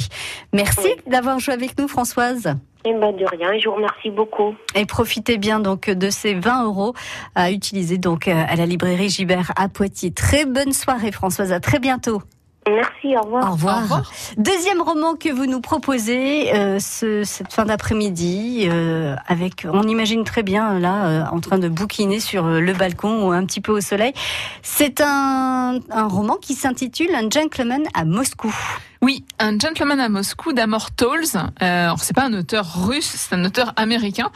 Merci 0.53 0.79
Oui. 0.85 1.11
d'avoir 1.11 1.39
joué 1.39 1.53
avec 1.53 1.77
nous, 1.77 1.89
Françoise. 1.89 2.55
Eh 2.85 2.93
ben, 2.93 3.11
de 3.11 3.25
rien, 3.25 3.59
je 3.59 3.67
vous 3.67 3.75
remercie 3.75 4.09
beaucoup. 4.11 4.55
Et 4.75 4.85
profitez 4.85 5.37
bien 5.37 5.59
donc 5.59 5.89
de 5.89 6.09
ces 6.09 6.35
20 6.35 6.63
euros 6.63 6.93
à 7.35 7.51
utiliser 7.51 7.97
donc 7.97 8.29
euh, 8.29 8.43
à 8.47 8.55
la 8.55 8.65
librairie 8.65 9.09
Gibert 9.09 9.51
à 9.57 9.67
Poitiers. 9.67 10.11
Très 10.11 10.45
bonne 10.45 10.71
soirée, 10.71 11.11
Françoise. 11.11 11.51
À 11.51 11.59
très 11.59 11.79
bientôt. 11.79 12.21
Merci, 12.69 13.15
au 13.15 13.21
revoir. 13.21 13.49
Au 13.49 13.51
revoir. 13.53 13.77
Au 13.77 13.81
revoir. 13.81 14.11
Deuxième 14.37 14.81
roman 14.81 15.15
que 15.15 15.29
vous 15.29 15.45
nous 15.45 15.61
proposez 15.61 16.53
euh, 16.53 16.79
ce, 16.79 17.23
cette 17.23 17.53
fin 17.53 17.65
d'après-midi, 17.65 18.67
euh, 18.69 19.15
avec, 19.27 19.65
on 19.71 19.83
imagine 19.83 20.23
très 20.23 20.43
bien 20.43 20.75
euh, 20.75 20.79
là, 20.79 21.05
euh, 21.05 21.23
en 21.31 21.39
train 21.39 21.59
de 21.59 21.69
bouquiner 21.69 22.19
sur 22.19 22.45
le 22.47 22.73
balcon 22.73 23.27
ou 23.27 23.31
un 23.31 23.45
petit 23.45 23.61
peu 23.61 23.71
au 23.71 23.81
soleil. 23.81 24.13
C'est 24.61 25.01
un, 25.01 25.79
un 25.89 26.07
roman 26.07 26.35
qui 26.35 26.53
s'intitule 26.53 27.13
Un 27.15 27.29
gentleman 27.29 27.83
à 27.93 28.05
Moscou. 28.05 28.53
Oui, 29.01 29.23
un 29.39 29.57
gentleman 29.59 29.99
à 29.99 30.09
Moscou 30.09 30.53
d'Amor 30.53 30.91
Tolls. 30.91 31.35
Euh, 31.35 31.85
alors 31.85 31.99
c'est 31.99 32.15
pas 32.15 32.25
un 32.25 32.33
auteur 32.33 32.87
russe, 32.87 33.05
c'est 33.05 33.35
un 33.35 33.45
auteur 33.45 33.73
américain, 33.75 34.31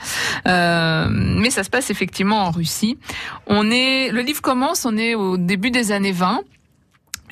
euh, 0.47 1.07
mais 1.09 1.49
ça 1.49 1.63
se 1.63 1.69
passe 1.69 1.89
effectivement 1.89 2.45
en 2.45 2.51
Russie. 2.51 2.97
On 3.47 3.71
est, 3.71 4.11
le 4.11 4.21
livre 4.21 4.41
commence, 4.41 4.85
on 4.85 4.97
est 4.97 5.15
au 5.15 5.37
début 5.37 5.71
des 5.71 5.91
années 5.91 6.11
20. 6.11 6.41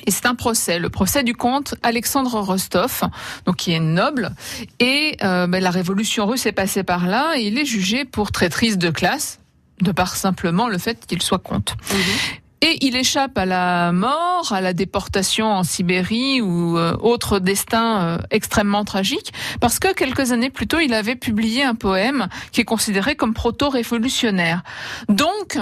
Et 0.06 0.10
c'est 0.10 0.26
un 0.26 0.34
procès, 0.34 0.78
le 0.78 0.88
procès 0.88 1.22
du 1.22 1.34
comte 1.34 1.74
Alexandre 1.82 2.40
Rostov, 2.40 3.02
donc 3.46 3.56
qui 3.56 3.72
est 3.72 3.80
noble. 3.80 4.34
Et 4.78 5.16
euh, 5.22 5.46
ben, 5.46 5.62
la 5.62 5.70
révolution 5.70 6.26
russe 6.26 6.46
est 6.46 6.52
passée 6.52 6.82
par 6.82 7.06
là, 7.06 7.34
et 7.36 7.42
il 7.42 7.58
est 7.58 7.64
jugé 7.64 8.04
pour 8.04 8.32
traîtrise 8.32 8.78
de 8.78 8.90
classe, 8.90 9.40
de 9.80 9.92
par 9.92 10.16
simplement 10.16 10.68
le 10.68 10.78
fait 10.78 11.06
qu'il 11.06 11.22
soit 11.22 11.38
comte. 11.38 11.76
Et 12.62 12.76
il 12.84 12.94
échappe 12.94 13.38
à 13.38 13.46
la 13.46 13.90
mort, 13.90 14.52
à 14.52 14.60
la 14.60 14.74
déportation 14.74 15.46
en 15.46 15.64
Sibérie 15.64 16.42
ou 16.42 16.76
euh, 16.76 16.94
autre 17.00 17.38
destin 17.38 18.02
euh, 18.02 18.18
extrêmement 18.30 18.84
tragique, 18.84 19.32
parce 19.60 19.78
que 19.78 19.94
quelques 19.94 20.32
années 20.32 20.50
plus 20.50 20.66
tôt, 20.66 20.78
il 20.78 20.92
avait 20.92 21.16
publié 21.16 21.62
un 21.62 21.74
poème 21.74 22.28
qui 22.52 22.60
est 22.60 22.64
considéré 22.64 23.16
comme 23.16 23.32
proto-révolutionnaire. 23.32 24.62
Donc, 25.08 25.56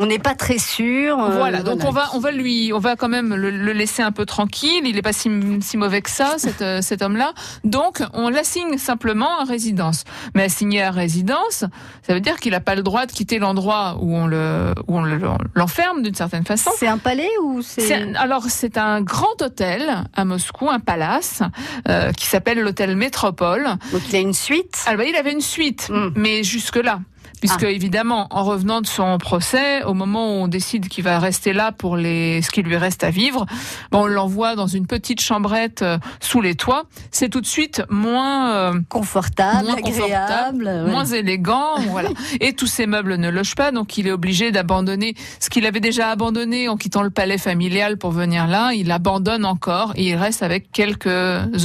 On 0.00 0.06
n'est 0.06 0.18
pas 0.20 0.34
très 0.36 0.58
sûr. 0.58 1.18
euh, 1.18 1.30
voilà, 1.36 1.62
donc 1.62 1.82
on 1.84 1.90
va, 1.90 2.10
on 2.14 2.20
va 2.20 2.30
lui, 2.30 2.70
on 2.72 2.78
va 2.78 2.94
quand 2.94 3.08
même 3.08 3.34
le, 3.34 3.50
le 3.50 3.72
laisser 3.72 4.00
un 4.02 4.12
peu 4.12 4.24
tranquille. 4.26 4.82
Il 4.84 4.96
est 4.96 5.02
pas 5.02 5.12
si, 5.12 5.28
si 5.60 5.76
mauvais 5.76 6.02
que 6.02 6.10
ça, 6.10 6.34
cet, 6.38 6.62
euh, 6.62 6.80
cet 6.82 7.02
homme-là. 7.02 7.32
Donc, 7.64 8.00
on 8.12 8.28
l'assigne 8.28 8.78
simplement 8.78 9.40
à 9.40 9.44
résidence. 9.44 10.04
Mais 10.34 10.44
assigné 10.44 10.82
à 10.82 10.90
résidence, 10.92 11.64
ça 12.06 12.14
veut 12.14 12.20
dire 12.20 12.36
qu'il 12.38 12.52
n'a 12.52 12.60
pas 12.60 12.76
le 12.76 12.82
droit 12.82 13.06
de 13.06 13.12
quitter 13.12 13.38
l'endroit 13.40 13.96
où 14.00 14.14
on 14.16 14.26
le, 14.26 14.72
où 14.86 14.98
on 14.98 15.02
le- 15.02 15.20
l'enferme 15.54 16.02
d'une 16.02 16.14
certaine 16.14 16.44
façon. 16.44 16.70
C'est 16.76 16.86
un 16.86 16.98
palais 16.98 17.28
ou 17.42 17.60
c'est... 17.62 18.14
Alors 18.16 18.44
c'est 18.48 18.78
un 18.78 19.00
grand 19.02 19.42
hôtel 19.42 20.04
à 20.14 20.24
Moscou, 20.24 20.70
un 20.70 20.78
palace 20.80 21.42
euh, 21.88 22.12
qui 22.12 22.26
s'appelle 22.26 22.60
l'hôtel 22.60 22.94
Métropole. 22.96 23.66
Donc 23.92 24.02
il 24.08 24.14
a 24.16 24.20
une 24.20 24.32
suite. 24.32 24.82
Alors 24.86 24.98
bah, 24.98 25.10
il 25.10 25.16
avait 25.16 25.32
une 25.32 25.40
suite, 25.40 25.88
Mm. 25.90 26.10
mais 26.16 26.44
jusque 26.44 26.76
là. 26.76 27.00
Puisque 27.38 27.62
évidemment, 27.64 28.26
en 28.30 28.44
revenant 28.44 28.80
de 28.80 28.86
son 28.86 29.18
procès, 29.18 29.82
au 29.84 29.94
moment 29.94 30.26
où 30.26 30.42
on 30.44 30.48
décide 30.48 30.88
qu'il 30.88 31.04
va 31.04 31.18
rester 31.18 31.52
là 31.52 31.72
pour 31.72 31.96
les 31.96 32.42
ce 32.42 32.50
qui 32.50 32.62
lui 32.62 32.76
reste 32.76 33.04
à 33.04 33.10
vivre, 33.10 33.46
on 33.92 34.06
l'envoie 34.06 34.56
dans 34.56 34.66
une 34.66 34.86
petite 34.86 35.20
chambrette 35.20 35.82
euh, 35.82 35.98
sous 36.20 36.40
les 36.40 36.54
toits. 36.54 36.84
C'est 37.10 37.28
tout 37.28 37.40
de 37.40 37.46
suite 37.46 37.82
moins 37.88 38.52
euh, 38.52 38.80
Confortable, 38.88 39.64
moins 39.66 39.74
agréable. 39.74 40.00
confortable, 40.00 40.64
ouais. 40.64 40.90
moins 40.90 41.04
élégant, 41.04 41.76
voilà. 41.90 42.10
Et 42.40 42.52
tous 42.52 42.66
ces 42.66 42.86
meubles 42.86 43.16
ne 43.16 43.30
logent 43.30 43.54
pas, 43.54 43.72
donc 43.72 43.96
il 43.98 44.06
est 44.06 44.12
obligé 44.12 44.50
d'abandonner 44.52 45.14
ce 45.40 45.50
qu'il 45.50 45.66
avait 45.66 45.80
déjà 45.80 46.10
abandonné 46.10 46.68
en 46.68 46.76
quittant 46.76 47.02
le 47.02 47.10
palais 47.10 47.38
familial 47.38 47.98
pour 47.98 48.10
venir 48.10 48.46
là. 48.46 48.72
Il 48.74 48.90
abandonne 48.90 49.44
encore 49.44 49.92
et 49.96 50.08
il 50.08 50.16
reste 50.16 50.42
avec 50.42 50.70
quelques 50.72 51.08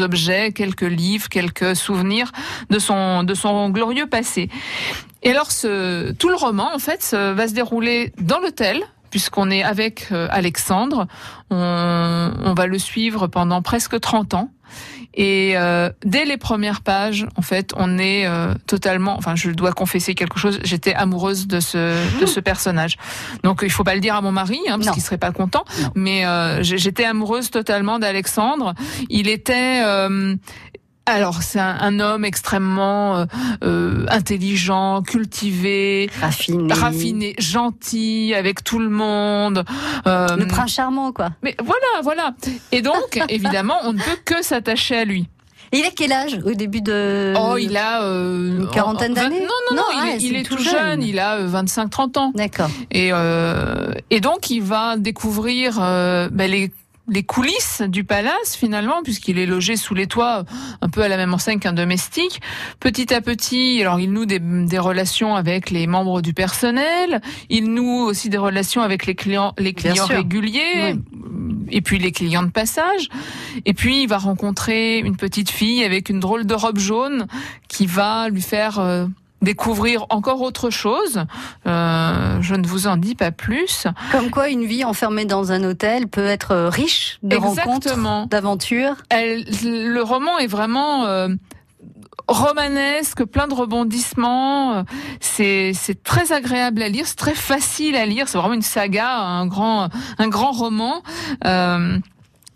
objets, 0.02 0.52
quelques 0.52 0.82
livres, 0.82 1.30
quelques 1.30 1.76
souvenirs 1.76 2.32
de 2.70 2.80
son 2.80 3.24
de 3.24 3.34
son 3.34 3.70
glorieux 3.70 4.08
passé. 4.08 4.50
Et 5.24 5.32
alors, 5.32 5.52
ce, 5.52 6.12
tout 6.14 6.30
le 6.30 6.36
roman, 6.36 6.70
en 6.74 6.80
fait, 6.80 7.02
se- 7.02 7.34
va 7.34 7.48
se 7.48 7.54
dérouler 7.54 8.12
dans 8.20 8.40
l'hôtel, 8.40 8.82
puisqu'on 9.10 9.50
est 9.52 9.64
avec 9.64 10.08
euh, 10.12 10.28
Alexandre. 10.32 11.08
On, 11.50 12.32
on 12.44 12.54
va 12.54 12.68
le 12.68 12.78
suivre 12.80 13.28
pendant 13.28 13.62
presque 13.62 14.00
30 14.00 14.34
ans. 14.34 14.50
Et 15.16 15.54
euh, 15.56 15.92
dès 16.04 16.26
les 16.26 16.38
premières 16.38 16.82
pages, 16.82 17.28
en 17.38 17.44
fait, 17.44 17.72
on 17.78 18.00
est 18.00 18.26
euh, 18.26 18.56
totalement. 18.66 19.16
Enfin, 19.16 19.36
je 19.36 19.52
dois 19.52 19.72
confesser 19.72 20.16
quelque 20.16 20.40
chose. 20.40 20.60
J'étais 20.64 20.96
amoureuse 20.96 21.46
de 21.46 21.60
ce 21.60 22.20
de 22.20 22.26
ce 22.26 22.40
personnage. 22.40 22.98
Donc, 23.44 23.60
il 23.62 23.70
faut 23.70 23.84
pas 23.84 23.94
le 23.94 24.02
dire 24.02 24.16
à 24.16 24.22
mon 24.22 24.32
mari, 24.32 24.58
hein, 24.68 24.78
parce 24.80 24.90
qu'il 24.90 25.04
serait 25.04 25.20
pas 25.20 25.32
content. 25.32 25.64
Non. 25.84 25.90
Mais 25.94 26.26
euh, 26.26 26.64
j'étais 26.64 27.06
amoureuse 27.06 27.52
totalement 27.52 28.00
d'Alexandre. 28.00 28.74
Il 29.12 29.28
était. 29.30 29.84
Euh, 31.10 31.12
alors, 31.16 31.44
c'est 31.44 31.60
un, 31.60 31.78
un 31.80 32.00
homme 32.00 32.24
extrêmement 32.26 33.18
euh, 33.18 33.26
euh, 33.64 34.06
intelligent, 34.10 35.02
cultivé, 35.02 36.10
Raffiné. 36.22 36.74
raffiné, 36.74 37.36
gentil 37.40 38.34
avec 38.36 38.64
tout 38.64 38.80
le 38.80 38.90
monde. 38.90 39.66
Euh, 40.08 40.36
Le 40.38 40.48
prince 40.48 40.74
charmant, 40.74 41.12
quoi. 41.12 41.32
mais 41.44 41.56
voilà, 41.64 42.02
voilà. 42.04 42.34
Et 42.72 42.82
donc, 42.82 43.22
évidemment, 43.30 43.76
on 43.84 43.94
ne 43.94 44.00
peut 44.00 44.18
que 44.26 44.42
s'attacher 44.44 44.96
à 44.98 45.06
lui. 45.06 45.28
Et 45.72 45.80
il 45.80 45.86
a 45.86 45.90
quel 45.96 46.12
âge 46.12 46.40
au 46.46 46.54
début 46.54 46.82
de. 46.82 47.34
Oh, 47.36 47.58
il 47.58 47.76
a 47.78 48.04
euh, 48.04 48.60
Une 48.60 48.70
quarantaine 48.70 49.16
d'années 49.16 49.40
Non, 49.40 49.48
non, 49.72 49.76
non, 49.78 49.82
Non, 49.82 49.84
il, 49.92 50.00
ah, 50.00 50.16
est, 50.16 50.22
il 50.22 50.36
est 50.36 50.44
tout 50.44 50.56
tout 50.56 50.64
jeune. 50.64 50.74
jeune. 50.74 51.04
Il 51.04 51.18
a 51.20 51.40
25-30 51.48 52.20
ans. 52.20 52.32
D'accord. 52.36 52.70
Et, 52.92 53.10
euh, 53.12 53.92
et 54.12 54.20
donc, 54.20 54.52
il 54.52 54.62
va 54.62 54.98
découvrir 54.98 55.80
euh, 55.82 56.30
ben, 56.32 56.50
les 56.52 56.72
les 57.08 57.24
coulisses 57.24 57.82
du 57.82 58.04
palace 58.04 58.56
finalement 58.56 59.04
puisqu'il 59.04 59.38
est 59.38 59.46
logé 59.46 59.76
sous 59.76 59.94
les 59.94 60.08
toits 60.08 60.46
un 60.82 60.90
peu 60.90 61.02
à 61.02 61.08
la 61.08 61.18
même 61.18 61.34
enseigne 61.34 61.60
qu'un 61.60 61.74
domestique. 61.74 62.42
Petit 62.80 63.14
à 63.14 63.22
petit 63.22 63.82
alors 63.82 64.00
il 64.00 64.12
noue 64.12 64.26
des, 64.26 64.40
des 64.40 64.80
relations 64.80 65.36
avec 65.36 65.70
les 65.70 65.88
membres 65.88 66.22
du 66.22 66.34
personnel. 66.34 67.22
Il 67.50 67.74
noue 67.74 68.06
aussi 68.06 68.30
des 68.30 68.38
relations 68.38 68.82
avec 68.82 69.06
les 69.06 69.16
clients 69.16 69.54
les 69.58 69.74
clients 69.74 70.06
réguliers 70.06 70.96
et 71.70 71.82
puis 71.82 72.00
les 72.00 72.12
clients 72.12 72.44
de 72.44 72.52
passage. 72.52 73.10
Et 73.66 73.74
puis 73.74 74.04
il 74.04 74.08
va 74.08 74.18
rencontrer 74.18 75.00
une 75.00 75.18
petite 75.18 75.50
fille 75.50 75.84
avec 75.84 76.10
une 76.10 76.20
drôle 76.20 76.46
de 76.46 76.54
robe 76.54 76.80
jaune 76.80 77.28
qui 77.68 77.86
va 77.86 78.30
lui 78.30 78.42
faire 78.42 78.80
euh, 78.80 79.06
découvrir 79.44 80.06
encore 80.10 80.42
autre 80.42 80.70
chose. 80.70 81.24
Euh, 81.68 82.38
je 82.42 82.56
ne 82.56 82.66
vous 82.66 82.88
en 82.88 82.98
dis 82.98 83.16
pas 83.16 83.32
plus. 83.32 83.86
Comme 84.12 84.32
quoi, 84.32 84.50
une 84.50 84.66
vie 84.66 84.84
enfermée 84.84 85.26
dans 85.26 85.52
un 85.52 85.64
hôtel 85.64 86.08
peut 86.08 86.26
être 86.26 86.52
euh, 86.52 86.70
riche 86.70 87.20
de 87.22 87.36
rencontres, 87.36 88.28
d'aventures. 88.28 88.96
Le 89.12 90.02
roman 90.02 90.40
est 90.40 90.48
vraiment 90.48 91.06
euh, 91.06 91.28
romanesque, 92.28 93.24
plein 93.26 93.48
de 93.48 93.54
rebondissements. 93.54 94.86
C'est 95.20 95.74
c'est 95.74 96.02
très 96.04 96.32
agréable 96.32 96.82
à 96.82 96.90
lire, 96.90 97.06
c'est 97.06 97.16
très 97.16 97.36
facile 97.36 97.96
à 97.96 98.06
lire. 98.06 98.28
C'est 98.28 98.38
vraiment 98.38 98.54
une 98.54 98.62
saga, 98.62 99.18
un 99.18 99.46
grand 99.46 99.90
un 100.18 100.28
grand 100.30 100.52
roman. 100.52 101.04
Euh, 101.46 101.98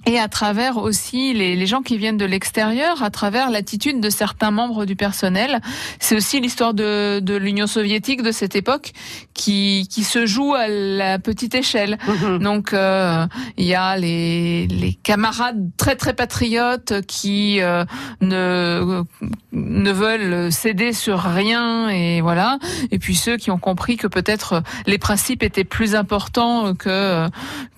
et 0.07 0.17
à 0.17 0.29
travers 0.29 0.77
aussi 0.77 1.33
les, 1.33 1.55
les 1.55 1.65
gens 1.65 1.81
qui 1.81 1.97
viennent 1.97 2.17
de 2.17 2.25
l'extérieur, 2.25 3.03
à 3.03 3.09
travers 3.09 3.51
l'attitude 3.51 3.99
de 3.99 4.09
certains 4.09 4.51
membres 4.51 4.85
du 4.85 4.95
personnel. 4.95 5.59
C'est 5.99 6.15
aussi 6.15 6.39
l'histoire 6.39 6.73
de, 6.73 7.19
de 7.19 7.35
l'Union 7.35 7.67
soviétique 7.67 8.23
de 8.23 8.31
cette 8.31 8.55
époque 8.55 8.93
qui, 9.33 9.87
qui 9.91 10.03
se 10.03 10.25
joue 10.25 10.55
à 10.55 10.69
la 10.69 11.19
petite 11.19 11.55
échelle. 11.55 11.97
Mhm. 12.07 12.39
Donc 12.39 12.73
euh, 12.73 13.25
il 13.57 13.65
y 13.65 13.75
a 13.75 13.97
les, 13.97 14.67
les 14.67 14.93
camarades 14.93 15.71
très 15.75 15.95
très 15.95 16.13
patriotes 16.13 17.05
qui 17.05 17.61
euh, 17.61 17.83
ne 18.21 19.03
ne 19.51 19.91
veulent 19.91 20.51
céder 20.51 20.93
sur 20.93 21.19
rien 21.19 21.89
et 21.89 22.21
voilà. 22.21 22.59
Et 22.91 22.99
puis 22.99 23.15
ceux 23.15 23.35
qui 23.35 23.51
ont 23.51 23.57
compris 23.57 23.97
que 23.97 24.07
peut-être 24.07 24.63
les 24.85 24.97
principes 24.97 25.43
étaient 25.43 25.65
plus 25.65 25.95
importants 25.95 26.73
que 26.75 27.27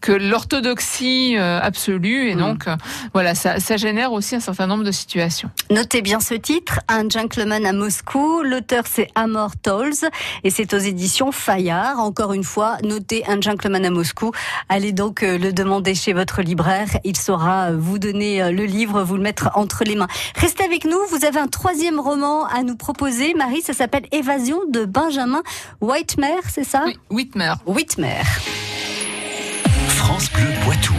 que 0.02 0.12
l'orthodoxie 0.12 1.36
euh, 1.38 1.60
et 2.28 2.36
Mm. 2.36 2.40
donc 2.40 2.68
euh, 2.68 2.76
voilà 3.14 3.36
ça, 3.36 3.60
ça 3.60 3.78
génère 3.78 4.12
aussi 4.12 4.36
un 4.36 4.40
certain 4.40 4.68
nombre 4.68 4.84
de 4.84 4.92
situations. 4.92 5.50
Notez 5.72 6.02
bien 6.02 6.20
ce 6.20 6.34
titre, 6.36 6.80
Un 6.88 7.08
gentleman 7.10 7.66
à 7.66 7.74
Moscou. 7.74 8.42
L'auteur 8.44 8.84
c'est 8.88 9.08
Amor 9.16 9.52
Tolls 9.62 9.94
et 10.44 10.50
c'est 10.50 10.74
aux 10.74 10.78
éditions 10.80 11.32
Fayard. 11.32 12.00
Encore 12.00 12.34
une 12.34 12.44
fois, 12.44 12.78
notez 12.84 13.24
Un 13.28 13.40
gentleman 13.42 13.86
à 13.86 13.90
Moscou. 13.90 14.32
Allez 14.70 14.92
donc 14.92 15.24
euh, 15.24 15.38
le 15.38 15.54
demander 15.54 15.96
chez 15.96 16.14
votre 16.14 16.42
libraire. 16.42 16.88
Il 17.04 17.18
saura 17.18 17.70
euh, 17.72 17.78
vous 17.80 18.00
donner 18.00 18.42
euh, 18.42 18.52
le 18.52 18.66
livre, 18.66 19.04
vous 19.04 19.16
le 19.16 19.24
mettre 19.24 19.50
entre 19.56 19.84
les 19.84 19.96
mains. 19.96 20.08
Restez 20.36 20.64
avec 20.64 20.86
nous. 20.86 21.00
Vous 21.10 21.26
avez 21.26 21.40
un 21.40 21.48
troisième 21.48 22.00
roman 22.00 22.46
à 22.48 22.64
nous 22.64 22.76
proposer. 22.76 23.34
Marie, 23.34 23.62
ça 23.62 23.74
s'appelle 23.74 24.06
Évasion 24.12 24.60
de 24.70 24.86
Benjamin 24.86 25.42
Whitemer, 25.82 26.40
c'est 26.50 26.64
ça? 26.64 26.84
Oui, 26.86 26.98
Whitmer. 27.10 27.54
Whitmer. 27.66 28.24
France 29.90 30.32
Bleu 30.32 30.48
Poitou. 30.64 30.94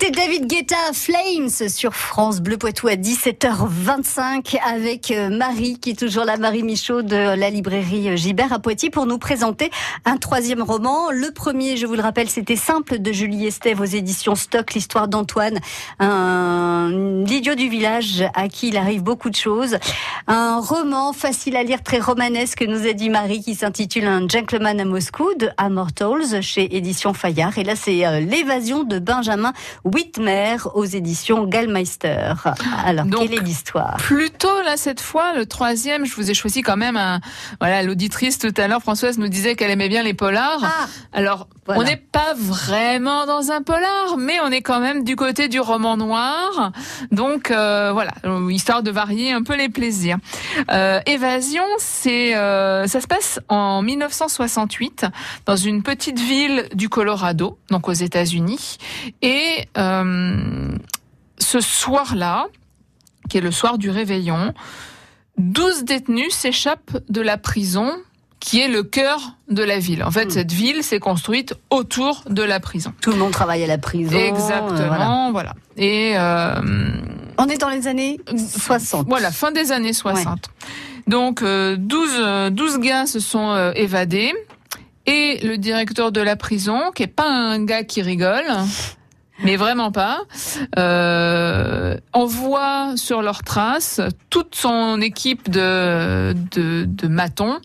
C'était 0.00 0.12
David 0.12 0.46
Guetta 0.46 0.76
Flames 0.92 1.48
sur 1.68 1.92
France 1.92 2.40
Bleu 2.40 2.56
Poitou 2.56 2.86
à 2.86 2.94
17h25 2.94 4.56
avec 4.64 5.10
euh, 5.10 5.28
Marie 5.28 5.80
qui 5.80 5.90
est 5.90 5.98
toujours 5.98 6.24
là, 6.24 6.36
Marie 6.36 6.62
Michaud 6.62 7.02
de 7.02 7.34
la 7.34 7.50
librairie 7.50 8.16
Gibert 8.16 8.52
à 8.52 8.60
Poitiers 8.60 8.90
pour 8.90 9.06
nous 9.06 9.18
présenter 9.18 9.72
un 10.04 10.16
troisième 10.16 10.62
roman. 10.62 11.10
Le 11.10 11.32
premier, 11.32 11.76
je 11.76 11.86
vous 11.86 11.96
le 11.96 12.02
rappelle, 12.02 12.28
c'était 12.28 12.54
Simple 12.54 13.00
de 13.00 13.10
Julie 13.10 13.46
Estève 13.46 13.80
aux 13.80 13.84
éditions 13.84 14.36
Stock, 14.36 14.72
l'histoire 14.74 15.08
d'Antoine, 15.08 15.58
un 15.98 17.24
idiot 17.26 17.56
du 17.56 17.68
village 17.68 18.22
à 18.34 18.46
qui 18.46 18.68
il 18.68 18.76
arrive 18.76 19.02
beaucoup 19.02 19.30
de 19.30 19.36
choses. 19.36 19.78
Un 20.28 20.60
roman 20.60 21.12
facile 21.12 21.56
à 21.56 21.64
lire, 21.64 21.82
très 21.82 21.98
romanesque, 21.98 22.62
nous 22.62 22.86
a 22.86 22.92
dit 22.92 23.10
Marie, 23.10 23.42
qui 23.42 23.56
s'intitule 23.56 24.06
Un 24.06 24.28
gentleman 24.28 24.78
à 24.78 24.84
Moscou 24.84 25.34
de 25.36 25.48
Amortals 25.56 26.40
chez 26.40 26.76
Éditions 26.76 27.14
Fayard. 27.14 27.58
Et 27.58 27.64
là, 27.64 27.74
c'est 27.74 28.06
euh, 28.06 28.20
l'évasion 28.20 28.84
de 28.84 29.00
Benjamin 29.00 29.52
Whitmer 29.94 30.56
aux 30.74 30.84
éditions 30.84 31.44
Gallmeister. 31.44 32.34
Alors, 32.84 33.04
Donc, 33.06 33.28
quelle 33.28 33.38
est 33.38 33.42
l'histoire? 33.42 33.96
Plutôt 33.96 34.62
là 34.62 34.76
cette 34.76 35.00
fois, 35.00 35.34
le 35.34 35.46
troisième, 35.46 36.04
je 36.06 36.14
vous 36.14 36.30
ai 36.30 36.34
choisi 36.34 36.62
quand 36.62 36.76
même 36.76 36.96
un. 36.96 37.20
Voilà, 37.60 37.82
l'auditrice 37.82 38.38
tout 38.38 38.54
à 38.56 38.68
l'heure, 38.68 38.82
Françoise 38.82 39.18
nous 39.18 39.28
disait 39.28 39.54
qu'elle 39.54 39.70
aimait 39.70 39.88
bien 39.88 40.02
les 40.02 40.14
polars. 40.14 40.60
Ah, 40.62 40.86
Alors, 41.12 41.48
voilà. 41.66 41.80
on 41.80 41.84
n'est 41.84 41.96
pas 41.96 42.34
vraiment 42.36 43.26
dans 43.26 43.50
un 43.50 43.62
polar, 43.62 44.16
mais 44.18 44.38
on 44.44 44.50
est 44.50 44.62
quand 44.62 44.80
même 44.80 45.04
du 45.04 45.16
côté 45.16 45.48
du 45.48 45.60
roman 45.60 45.96
noir. 45.96 46.72
Donc 47.10 47.50
euh, 47.50 47.90
voilà, 47.92 48.12
histoire 48.50 48.82
de 48.82 48.90
varier 48.90 49.32
un 49.32 49.42
peu 49.42 49.56
les 49.56 49.68
plaisirs. 49.68 50.18
Euh, 50.70 51.00
Évasion, 51.06 51.64
c'est 51.78 52.36
euh, 52.36 52.86
ça 52.86 53.00
se 53.00 53.06
passe 53.06 53.40
en 53.48 53.82
1968 53.82 55.06
dans 55.46 55.56
une 55.56 55.82
petite 55.82 56.18
ville 56.18 56.68
du 56.74 56.88
Colorado, 56.88 57.58
donc 57.70 57.88
aux 57.88 57.92
États-Unis, 57.92 58.78
et 59.22 59.68
ce 61.38 61.60
soir-là, 61.60 62.46
qui 63.28 63.38
est 63.38 63.42
le 63.42 63.50
soir 63.50 63.78
du 63.78 63.90
réveillon, 63.90 64.52
12 65.38 65.84
détenus 65.84 66.32
s'échappent 66.34 66.98
de 67.08 67.20
la 67.20 67.36
prison 67.38 67.92
qui 68.40 68.60
est 68.60 68.68
le 68.68 68.84
cœur 68.84 69.20
de 69.50 69.62
la 69.64 69.78
ville. 69.80 70.04
En 70.04 70.10
fait, 70.12 70.26
Mm. 70.26 70.30
cette 70.30 70.52
ville 70.52 70.82
s'est 70.84 71.00
construite 71.00 71.54
autour 71.70 72.22
de 72.30 72.42
la 72.42 72.60
prison. 72.60 72.92
Tout 73.02 73.10
le 73.10 73.16
monde 73.16 73.32
travaille 73.32 73.64
à 73.64 73.66
la 73.66 73.78
prison. 73.78 74.16
euh, 74.16 74.28
Exactement, 74.28 75.30
voilà. 75.30 75.30
voilà. 75.32 75.54
Et 75.76 76.12
euh, 76.16 76.54
On 77.36 77.46
est 77.46 77.58
dans 77.58 77.68
les 77.68 77.88
années 77.88 78.20
60. 78.36 79.06
voilà, 79.08 79.30
fin 79.32 79.50
des 79.50 79.72
années 79.72 79.92
60. 79.92 80.50
Donc, 81.08 81.42
euh, 81.42 81.76
12, 81.78 82.10
euh, 82.18 82.50
12 82.50 82.78
gars 82.78 83.06
se 83.06 83.18
sont 83.20 83.50
euh, 83.50 83.72
évadés. 83.74 84.32
Et 85.06 85.40
le 85.44 85.56
directeur 85.56 86.12
de 86.12 86.20
la 86.20 86.36
prison, 86.36 86.90
qui 86.94 87.02
est 87.02 87.06
pas 87.08 87.28
un 87.28 87.64
gars 87.64 87.82
qui 87.82 88.02
rigole, 88.02 88.44
mais 89.42 89.56
vraiment 89.56 89.92
pas, 89.92 90.22
euh, 90.78 91.96
envoie 92.12 92.92
sur 92.96 93.22
leurs 93.22 93.42
traces 93.42 94.00
toute 94.30 94.54
son 94.54 95.00
équipe 95.00 95.50
de, 95.50 96.34
de, 96.52 96.84
de 96.86 97.08
matons. 97.08 97.58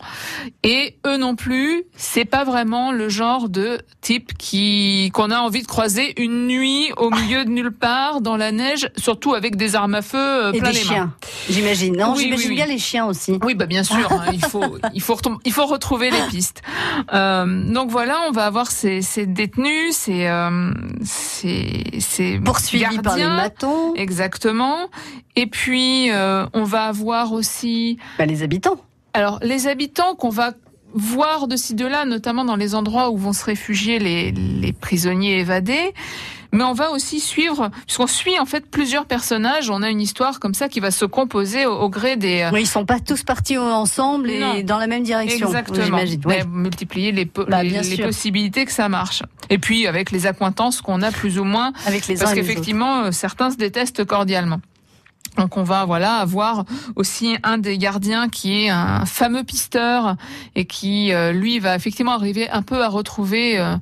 Et 0.62 0.96
eux 1.06 1.16
non 1.16 1.36
plus, 1.36 1.84
c'est 1.96 2.24
pas 2.24 2.44
vraiment 2.44 2.92
le 2.92 3.08
genre 3.08 3.48
de 3.48 3.78
type 4.00 4.36
qui 4.38 5.10
qu'on 5.14 5.30
a 5.30 5.38
envie 5.38 5.62
de 5.62 5.66
croiser 5.66 6.20
une 6.20 6.46
nuit 6.46 6.90
au 6.96 7.10
milieu 7.10 7.44
de 7.44 7.50
nulle 7.50 7.72
part 7.72 8.20
dans 8.20 8.36
la 8.36 8.52
neige, 8.52 8.88
surtout 8.96 9.34
avec 9.34 9.56
des 9.56 9.74
armes 9.76 9.94
à 9.94 10.02
feu 10.02 10.18
euh, 10.18 10.52
Et 10.52 10.58
plein 10.58 10.70
des 10.70 10.78
les 10.78 10.84
chiens, 10.84 11.12
j'imagine. 11.48 11.96
Non, 11.96 12.12
Oui, 12.14 12.24
j'imagine 12.24 12.44
oui, 12.44 12.50
oui. 12.50 12.56
bien 12.56 12.66
les 12.66 12.78
chiens 12.78 13.06
aussi. 13.06 13.38
Oui, 13.42 13.54
bah 13.54 13.66
bien 13.66 13.82
sûr, 13.82 14.10
hein, 14.12 14.30
il 14.32 14.44
faut 14.44 14.64
il 14.94 15.00
faut 15.02 15.16
il 15.44 15.52
faut 15.52 15.66
retrouver 15.66 16.10
les 16.10 16.22
pistes. 16.30 16.62
Euh, 17.12 17.64
donc 17.72 17.90
voilà, 17.90 18.20
on 18.28 18.32
va 18.32 18.46
avoir 18.46 18.70
ces, 18.70 19.02
ces 19.02 19.26
détenus, 19.26 19.94
ces 19.94 20.26
euh, 20.26 20.72
ces, 21.02 21.63
ces 22.00 22.38
Poursuivis 22.38 22.98
par 22.98 23.16
les 23.16 23.24
matons, 23.24 23.94
Exactement. 23.94 24.88
Et 25.36 25.46
puis 25.46 26.10
euh, 26.10 26.46
on 26.52 26.64
va 26.64 26.86
avoir 26.86 27.32
aussi 27.32 27.98
bah, 28.18 28.26
les 28.26 28.42
habitants. 28.42 28.76
alors 29.12 29.38
les 29.42 29.66
habitants 29.66 30.14
qu'on 30.14 30.30
va 30.30 30.52
voir 30.94 31.48
de 31.48 31.56
ci 31.56 31.74
de 31.74 31.86
là, 31.86 32.04
notamment 32.04 32.44
dans 32.44 32.56
les 32.56 32.74
endroits 32.74 33.10
où 33.10 33.16
vont 33.16 33.32
se 33.32 33.44
réfugier 33.44 33.98
les, 33.98 34.30
les 34.30 34.72
prisonniers 34.72 35.40
évadés. 35.40 35.92
Mais 36.54 36.64
on 36.64 36.72
va 36.72 36.90
aussi 36.90 37.20
suivre, 37.20 37.70
puisqu'on 37.86 38.06
suit 38.06 38.38
en 38.38 38.46
fait 38.46 38.64
plusieurs 38.70 39.06
personnages. 39.06 39.68
On 39.70 39.82
a 39.82 39.90
une 39.90 40.00
histoire 40.00 40.40
comme 40.40 40.54
ça 40.54 40.68
qui 40.68 40.80
va 40.80 40.90
se 40.90 41.04
composer 41.04 41.66
au, 41.66 41.72
au 41.74 41.88
gré 41.90 42.16
des, 42.16 42.42
euh, 42.42 42.50
Mais 42.52 42.62
ils 42.62 42.66
sont 42.66 42.86
pas 42.86 43.00
tous 43.00 43.22
partis 43.24 43.58
ensemble 43.58 44.30
et 44.30 44.38
Non. 44.40 44.60
dans 44.62 44.78
la 44.78 44.86
même 44.86 45.02
direction. 45.02 45.46
Exactement. 45.46 45.98
Oui. 46.24 46.36
Multiplier 46.48 47.12
les, 47.12 47.26
po- 47.26 47.44
Bah, 47.44 47.62
les, 47.62 47.80
les 47.82 47.98
possibilités 48.02 48.64
que 48.64 48.72
ça 48.72 48.88
marche. 48.88 49.22
Et 49.50 49.58
puis 49.58 49.86
avec 49.86 50.10
les 50.10 50.26
accointances 50.26 50.80
qu'on 50.80 51.02
a 51.02 51.10
plus 51.10 51.38
ou 51.38 51.44
moins, 51.44 51.72
Avec 51.86 52.06
les 52.06 52.16
parce 52.16 52.32
qu'effectivement 52.34 53.00
euh, 53.04 53.10
certains 53.10 53.50
se 53.50 53.56
détestent 53.56 54.04
cordialement. 54.04 54.60
Donc 55.36 55.56
on 55.56 55.64
va 55.64 55.84
voilà 55.84 56.14
avoir 56.14 56.64
aussi 56.94 57.36
un 57.42 57.58
des 57.58 57.76
gardiens 57.76 58.28
qui 58.28 58.64
est 58.66 58.68
un 58.70 59.04
fameux 59.04 59.42
pisteur 59.42 60.14
et 60.54 60.64
qui 60.64 61.12
euh, 61.12 61.32
lui 61.32 61.58
va 61.58 61.74
effectivement 61.74 62.12
arriver 62.12 62.48
un 62.50 62.62
peu 62.62 62.82
à 62.84 62.88
retrouver 62.88 63.58
euh, 63.58 63.74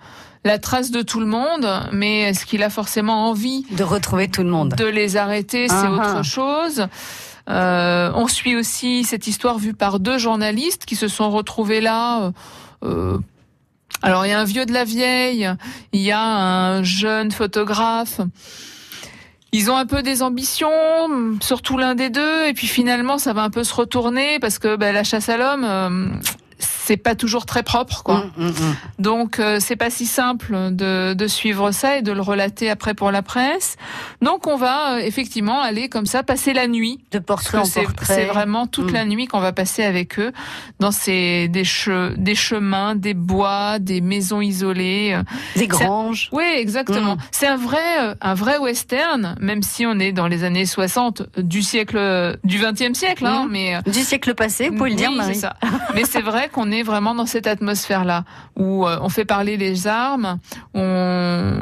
la 0.44 0.58
trace 0.58 0.90
de 0.90 1.02
tout 1.02 1.20
le 1.20 1.26
monde, 1.26 1.68
mais 1.92 2.20
est-ce 2.22 2.44
qu'il 2.46 2.62
a 2.62 2.70
forcément 2.70 3.28
envie 3.28 3.64
De 3.70 3.84
retrouver 3.84 4.28
tout 4.28 4.42
le 4.42 4.50
monde. 4.50 4.74
de 4.76 4.84
les 4.86 5.16
arrêter, 5.16 5.68
c'est 5.68 5.86
autre 5.88 6.24
chose. 6.24 6.86
Euh, 7.48 8.10
on 8.14 8.28
suit 8.28 8.56
aussi 8.56 9.04
cette 9.04 9.26
histoire 9.26 9.58
vue 9.58 9.74
par 9.74 9.98
deux 9.98 10.18
journalistes 10.18 10.84
qui 10.84 10.94
se 10.94 11.08
sont 11.08 11.30
retrouvés 11.30 11.80
là. 11.80 12.22
euh, 12.22 12.30
euh, 12.84 13.18
alors 14.00 14.26
il 14.26 14.30
y 14.30 14.32
a 14.32 14.40
un 14.40 14.44
vieux 14.44 14.64
de 14.66 14.72
la 14.72 14.84
vieille, 14.84 15.48
il 15.92 16.00
y 16.00 16.10
a 16.12 16.20
un 16.22 16.82
jeune 16.82 17.30
photographe. 17.30 18.20
Ils 19.52 19.70
ont 19.70 19.76
un 19.76 19.86
peu 19.86 20.02
des 20.02 20.22
ambitions, 20.22 20.70
surtout 21.40 21.76
l'un 21.78 21.94
des 21.94 22.10
deux, 22.10 22.46
et 22.46 22.54
puis 22.54 22.66
finalement 22.66 23.18
ça 23.18 23.32
va 23.32 23.42
un 23.42 23.50
peu 23.50 23.64
se 23.64 23.74
retourner 23.74 24.38
parce 24.40 24.58
que 24.58 24.76
ben, 24.76 24.94
la 24.94 25.04
chasse 25.04 25.28
à 25.28 25.36
l'homme, 25.36 25.64
euh, 25.64 26.06
c'est 26.92 26.98
pas 26.98 27.14
toujours 27.14 27.46
très 27.46 27.62
propre, 27.62 28.02
quoi. 28.02 28.16
Hum, 28.16 28.30
hum, 28.38 28.46
hum. 28.48 28.74
Donc 28.98 29.38
euh, 29.38 29.58
c'est 29.60 29.76
pas 29.76 29.88
si 29.88 30.04
simple 30.04 30.54
de, 30.72 31.14
de 31.14 31.26
suivre 31.26 31.70
ça 31.70 31.96
et 31.96 32.02
de 32.02 32.12
le 32.12 32.20
relater 32.20 32.68
après 32.68 32.92
pour 32.92 33.10
la 33.10 33.22
presse. 33.22 33.76
Donc 34.20 34.46
on 34.46 34.56
va 34.58 34.94
euh, 34.94 34.98
effectivement 34.98 35.62
aller 35.62 35.88
comme 35.88 36.04
ça 36.04 36.22
passer 36.22 36.52
la 36.52 36.66
nuit. 36.68 36.98
De 37.10 37.18
portrait 37.18 37.56
en 37.58 37.64
c'est 37.64 37.82
portrait. 37.84 38.14
c'est 38.14 38.24
vraiment 38.26 38.66
toute 38.66 38.92
la 38.92 39.06
nuit 39.06 39.26
qu'on 39.26 39.40
va 39.40 39.52
passer 39.52 39.82
avec 39.84 40.18
eux 40.18 40.32
dans 40.80 40.90
ces 40.92 41.48
des, 41.48 41.64
che- 41.64 42.14
des 42.18 42.34
chemins, 42.34 42.94
des 42.94 43.14
bois, 43.14 43.78
des 43.78 44.02
maisons 44.02 44.42
isolées. 44.42 45.14
euh. 45.14 45.22
Des 45.56 45.66
granges. 45.68 46.28
Oui, 46.32 46.44
exactement. 46.56 47.16
C'est 47.30 47.46
un 47.46 47.56
vrai 47.56 47.78
un 48.20 48.34
vrai 48.34 48.58
western, 48.58 49.34
même 49.40 49.62
si 49.62 49.86
on 49.86 49.98
est 49.98 50.12
dans 50.12 50.26
les 50.26 50.44
années 50.44 50.66
60 50.66 51.22
du 51.38 51.62
siècle 51.62 52.36
du 52.44 52.58
20e 52.58 52.92
siècle, 52.94 53.24
hein, 53.26 53.46
mais 53.50 53.78
Du 53.86 54.00
siècle 54.02 54.34
passé, 54.34 54.68
vous 54.68 54.76
pouvez 54.76 54.90
le 54.90 54.96
dire, 54.96 55.10
oui, 55.10 55.16
Marie. 55.16 55.34
c'est 55.34 55.40
ça. 55.40 55.56
Mais 55.94 56.04
c'est 56.04 56.20
vrai 56.20 56.48
qu'on 56.52 56.70
est 56.70 56.81
vraiment 56.82 57.14
dans 57.14 57.26
cette 57.26 57.46
atmosphère-là 57.46 58.24
où 58.56 58.86
euh, 58.86 58.98
on 59.02 59.08
fait 59.08 59.24
parler 59.24 59.56
les 59.56 59.86
armes, 59.86 60.38
on, 60.74 61.52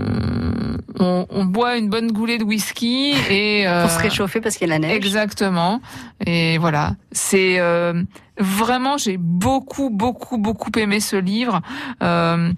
on, 0.99 1.27
on 1.31 1.45
boit 1.45 1.77
une 1.77 1.89
bonne 1.89 2.13
goulée 2.13 2.39
de 2.39 2.45
whisky 2.45 3.15
et 3.29 3.65
euh, 3.67 3.83
Pour 3.83 3.91
se 3.91 3.99
réchauffer 3.99 4.41
parce 4.41 4.57
qu'il 4.57 4.69
y 4.69 4.71
a 4.71 4.75
la 4.75 4.79
neige. 4.81 4.97
exactement. 4.97 5.81
Et 6.27 6.59
voilà, 6.59 6.97
c'est 7.13 7.59
euh, 7.59 8.03
vraiment 8.39 8.97
j'ai 8.99 9.17
beaucoup 9.17 9.91
beaucoup 9.91 10.39
beaucoup 10.39 10.71
aimé 10.79 11.01
ce 11.01 11.17
livre. 11.17 11.61
Euh, 12.03 12.53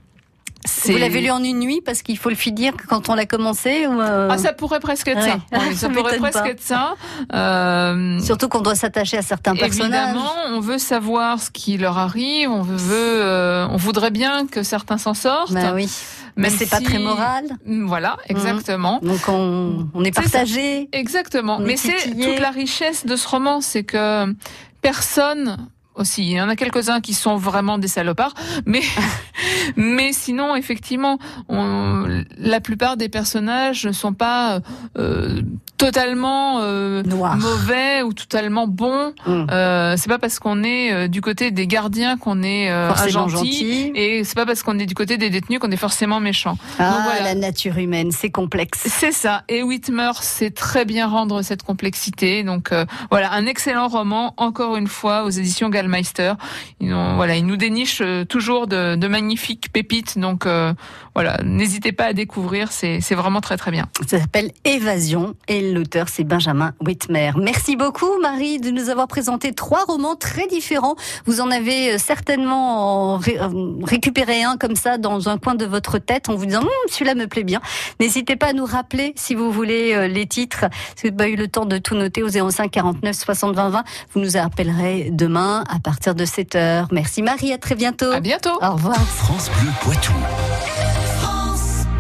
Vous 0.87 0.97
l'avez 0.97 1.21
lu 1.21 1.31
en 1.31 1.43
une 1.43 1.59
nuit 1.59 1.81
parce 1.85 2.03
qu'il 2.03 2.17
faut 2.19 2.29
le 2.29 2.35
finir 2.37 2.73
quand 2.89 3.09
on 3.09 3.15
l'a 3.15 3.27
commencé 3.27 3.87
ou 3.87 4.01
euh, 4.01 4.29
Ah, 4.31 4.39
ça 4.39 4.53
pourrait 4.53 4.79
presque 4.81 5.09
être 5.09 5.19
Ouais. 5.21 5.29
ça. 5.53 5.73
Ça 5.75 5.89
pourrait 5.89 6.19
presque 6.19 6.39
pas. 6.39 6.49
être 6.51 6.63
ça. 6.63 6.95
Euh, 7.35 8.21
Surtout 8.21 8.49
qu'on 8.49 8.61
doit 8.61 8.75
s'attacher 8.75 9.19
à 9.19 9.23
certains 9.23 9.55
personnages. 9.57 10.11
Évidemment, 10.11 10.33
on 10.51 10.61
veut 10.61 10.79
savoir 10.79 11.41
ce 11.41 11.51
qui 11.51 11.79
leur 11.79 11.99
arrive, 11.99 12.51
on 12.51 12.63
veut, 12.63 12.95
euh, 13.23 13.67
on 13.71 13.77
voudrait 13.77 14.11
bien 14.13 14.47
que 14.47 14.63
certains 14.63 14.99
s'en 14.99 15.15
sortent. 15.15 15.53
Bah 15.53 15.73
oui. 15.75 15.89
Mais 16.37 16.49
c'est 16.49 16.71
pas 16.71 16.79
si- 16.79 16.85
très 16.85 16.99
moral. 16.99 17.45
Voilà, 17.67 18.17
exactement. 18.29 19.01
Donc 19.03 19.21
on, 19.29 19.89
on 19.95 20.05
est 20.05 20.15
partagé. 20.15 20.89
Exactement. 20.93 21.57
On 21.59 21.65
est 21.65 21.67
Mais 21.67 21.77
c'est 21.77 22.11
toute 22.15 22.39
la 22.41 22.51
richesse 22.51 23.05
de 23.05 23.17
ce 23.17 23.29
roman, 23.29 23.61
c'est 23.61 23.83
que 23.85 24.33
personne 24.81 25.57
aussi, 25.95 26.23
il 26.23 26.33
y 26.33 26.41
en 26.41 26.49
a 26.49 26.57
quelques-uns 26.57 27.01
qui 27.01 27.15
sont 27.15 27.37
vraiment 27.37 27.79
des 27.79 27.89
salopards, 27.89 28.35
mais 28.67 28.83
mais 29.77 30.13
sinon 30.13 30.57
effectivement, 30.57 31.19
on, 31.49 32.25
la 32.39 32.61
plupart 32.61 32.97
des 32.97 33.09
personnages 33.09 33.87
ne 33.87 33.93
sont 33.93 34.15
pas 34.15 34.61
euh, 34.99 35.43
totalement 35.87 36.61
euh, 36.61 37.03
Noir. 37.03 37.37
mauvais 37.37 38.03
ou 38.03 38.13
totalement 38.13 38.67
bon. 38.67 39.13
Mm. 39.27 39.47
Euh, 39.51 39.95
c'est 39.97 40.09
pas 40.09 40.19
parce 40.19 40.39
qu'on 40.39 40.63
est 40.63 40.93
euh, 40.93 41.09
du 41.09 41.21
côté 41.21 41.51
des 41.51 41.67
gardiens 41.67 42.17
qu'on 42.17 42.43
est 42.43 42.71
euh, 42.71 42.89
gentil, 43.09 43.31
gentil. 43.31 43.93
et 43.95 44.25
c'est 44.25 44.35
pas 44.37 44.47
parce 44.47 44.63
qu'on 44.63 44.79
est 44.79 44.87
du 44.87 44.95
côté 44.95 45.17
des 45.19 45.31
détenus 45.31 45.59
qu'on 45.59 45.71
est 45.71 45.77
forcément 45.77 46.21
méchant. 46.21 46.57
Ah, 46.79 47.01
voilà. 47.05 47.23
la 47.25 47.35
nature 47.35 47.79
humaine, 47.79 48.11
c'est 48.13 48.31
complexe. 48.31 48.81
C'est 48.87 49.13
ça. 49.13 49.43
Et 49.49 49.63
Whitmer 49.63 50.13
sait 50.21 50.51
très 50.51 50.85
bien 50.85 51.09
rendre 51.09 51.43
cette 51.43 51.63
complexité. 51.63 52.43
Donc 52.45 52.73
euh, 52.73 52.85
voilà, 53.11 53.33
un 53.33 53.47
excellent 53.47 53.89
roman, 53.89 54.35
encore 54.37 54.77
une 54.77 54.87
fois, 54.89 55.25
aux 55.25 55.31
éditions 55.31 55.69
Gallmeister. 55.69 56.35
Ils, 56.81 56.93
ont- 56.95 57.17
voilà, 57.17 57.37
ils 57.37 57.47
nous 57.47 57.57
dénichent 57.57 58.03
euh, 58.03 58.25
toujours 58.25 58.67
de, 58.67 58.95
de 58.97 59.09
magnifiques 59.09 59.73
pépites. 59.73 60.19
Donc 60.19 60.47
euh, 60.47 60.73
voilà, 61.15 61.39
n'hésitez 61.45 61.93
pas 61.93 62.07
à 62.07 62.13
découvrir. 62.13 62.73
C'est 62.73 63.01
c'est 63.01 63.15
vraiment 63.15 63.41
très 63.41 63.57
très 63.57 63.71
bien. 63.71 63.87
Ça 64.07 64.19
s'appelle 64.21 64.53
Évasion 64.65 65.35
et 65.49 65.73
l'auteur 65.73 66.09
c'est 66.09 66.25
Benjamin 66.25 66.73
Whitmer. 66.81 67.33
Merci 67.37 67.77
beaucoup 67.77 68.19
Marie 68.21 68.59
de 68.61 68.71
nous 68.71 68.89
avoir 68.89 69.09
présenté 69.09 69.53
trois 69.53 69.85
romans 69.85 70.17
très 70.17 70.47
différents. 70.47 70.95
Vous 71.27 71.41
en 71.41 71.51
avez 71.51 71.95
euh, 71.95 71.99
certainement 71.99 73.15
en 73.15 73.19
ré- 73.19 73.39
euh, 73.41 73.49
récupéré 73.85 74.43
un 74.43 74.57
comme 74.57 74.77
ça 74.77 74.99
dans 74.99 75.29
un 75.29 75.39
coin 75.39 75.55
de 75.55 75.65
votre 75.67 75.99
tête 75.99 76.29
en 76.29 76.35
vous 76.37 76.47
disant 76.47 76.61
Hum, 76.63 76.69
celui-là 76.91 77.15
me 77.15 77.27
plaît 77.27 77.45
bien. 77.45 77.61
N'hésitez 78.01 78.37
pas 78.37 78.47
à 78.49 78.53
nous 78.53 78.65
rappeler 78.67 79.13
si 79.17 79.35
vous 79.35 79.51
voulez 79.53 79.93
euh, 79.95 80.09
les 80.09 80.27
titres. 80.27 80.65
Si 80.97 81.09
vous 81.09 81.15
n'avez 81.15 81.17
pas 81.17 81.29
eu 81.29 81.37
le 81.37 81.49
temps 81.49 81.67
de 81.67 81.79
tout 81.79 81.95
noter 81.95 82.23
au 82.23 82.29
05 82.29 82.71
49 82.71 83.15
60 83.17 83.55
20 83.55 83.69
20, 83.71 83.85
vous 84.15 84.21
nous 84.21 84.37
appellerez 84.37 85.11
demain 85.13 85.65
à 85.69 85.79
partir 85.79 86.15
de 86.15 86.25
7 86.25 86.55
heures. 86.57 86.89
Merci 86.91 87.23
Marie, 87.23 87.53
à 87.53 87.59
très 87.59 87.75
bientôt. 87.75 88.11
À 88.13 88.21
bientôt. 88.21 88.59
Au 88.63 88.73
revoir. 88.73 88.97
France 89.01 89.51
Bleu 89.61 89.71
Poitou. 89.83 90.13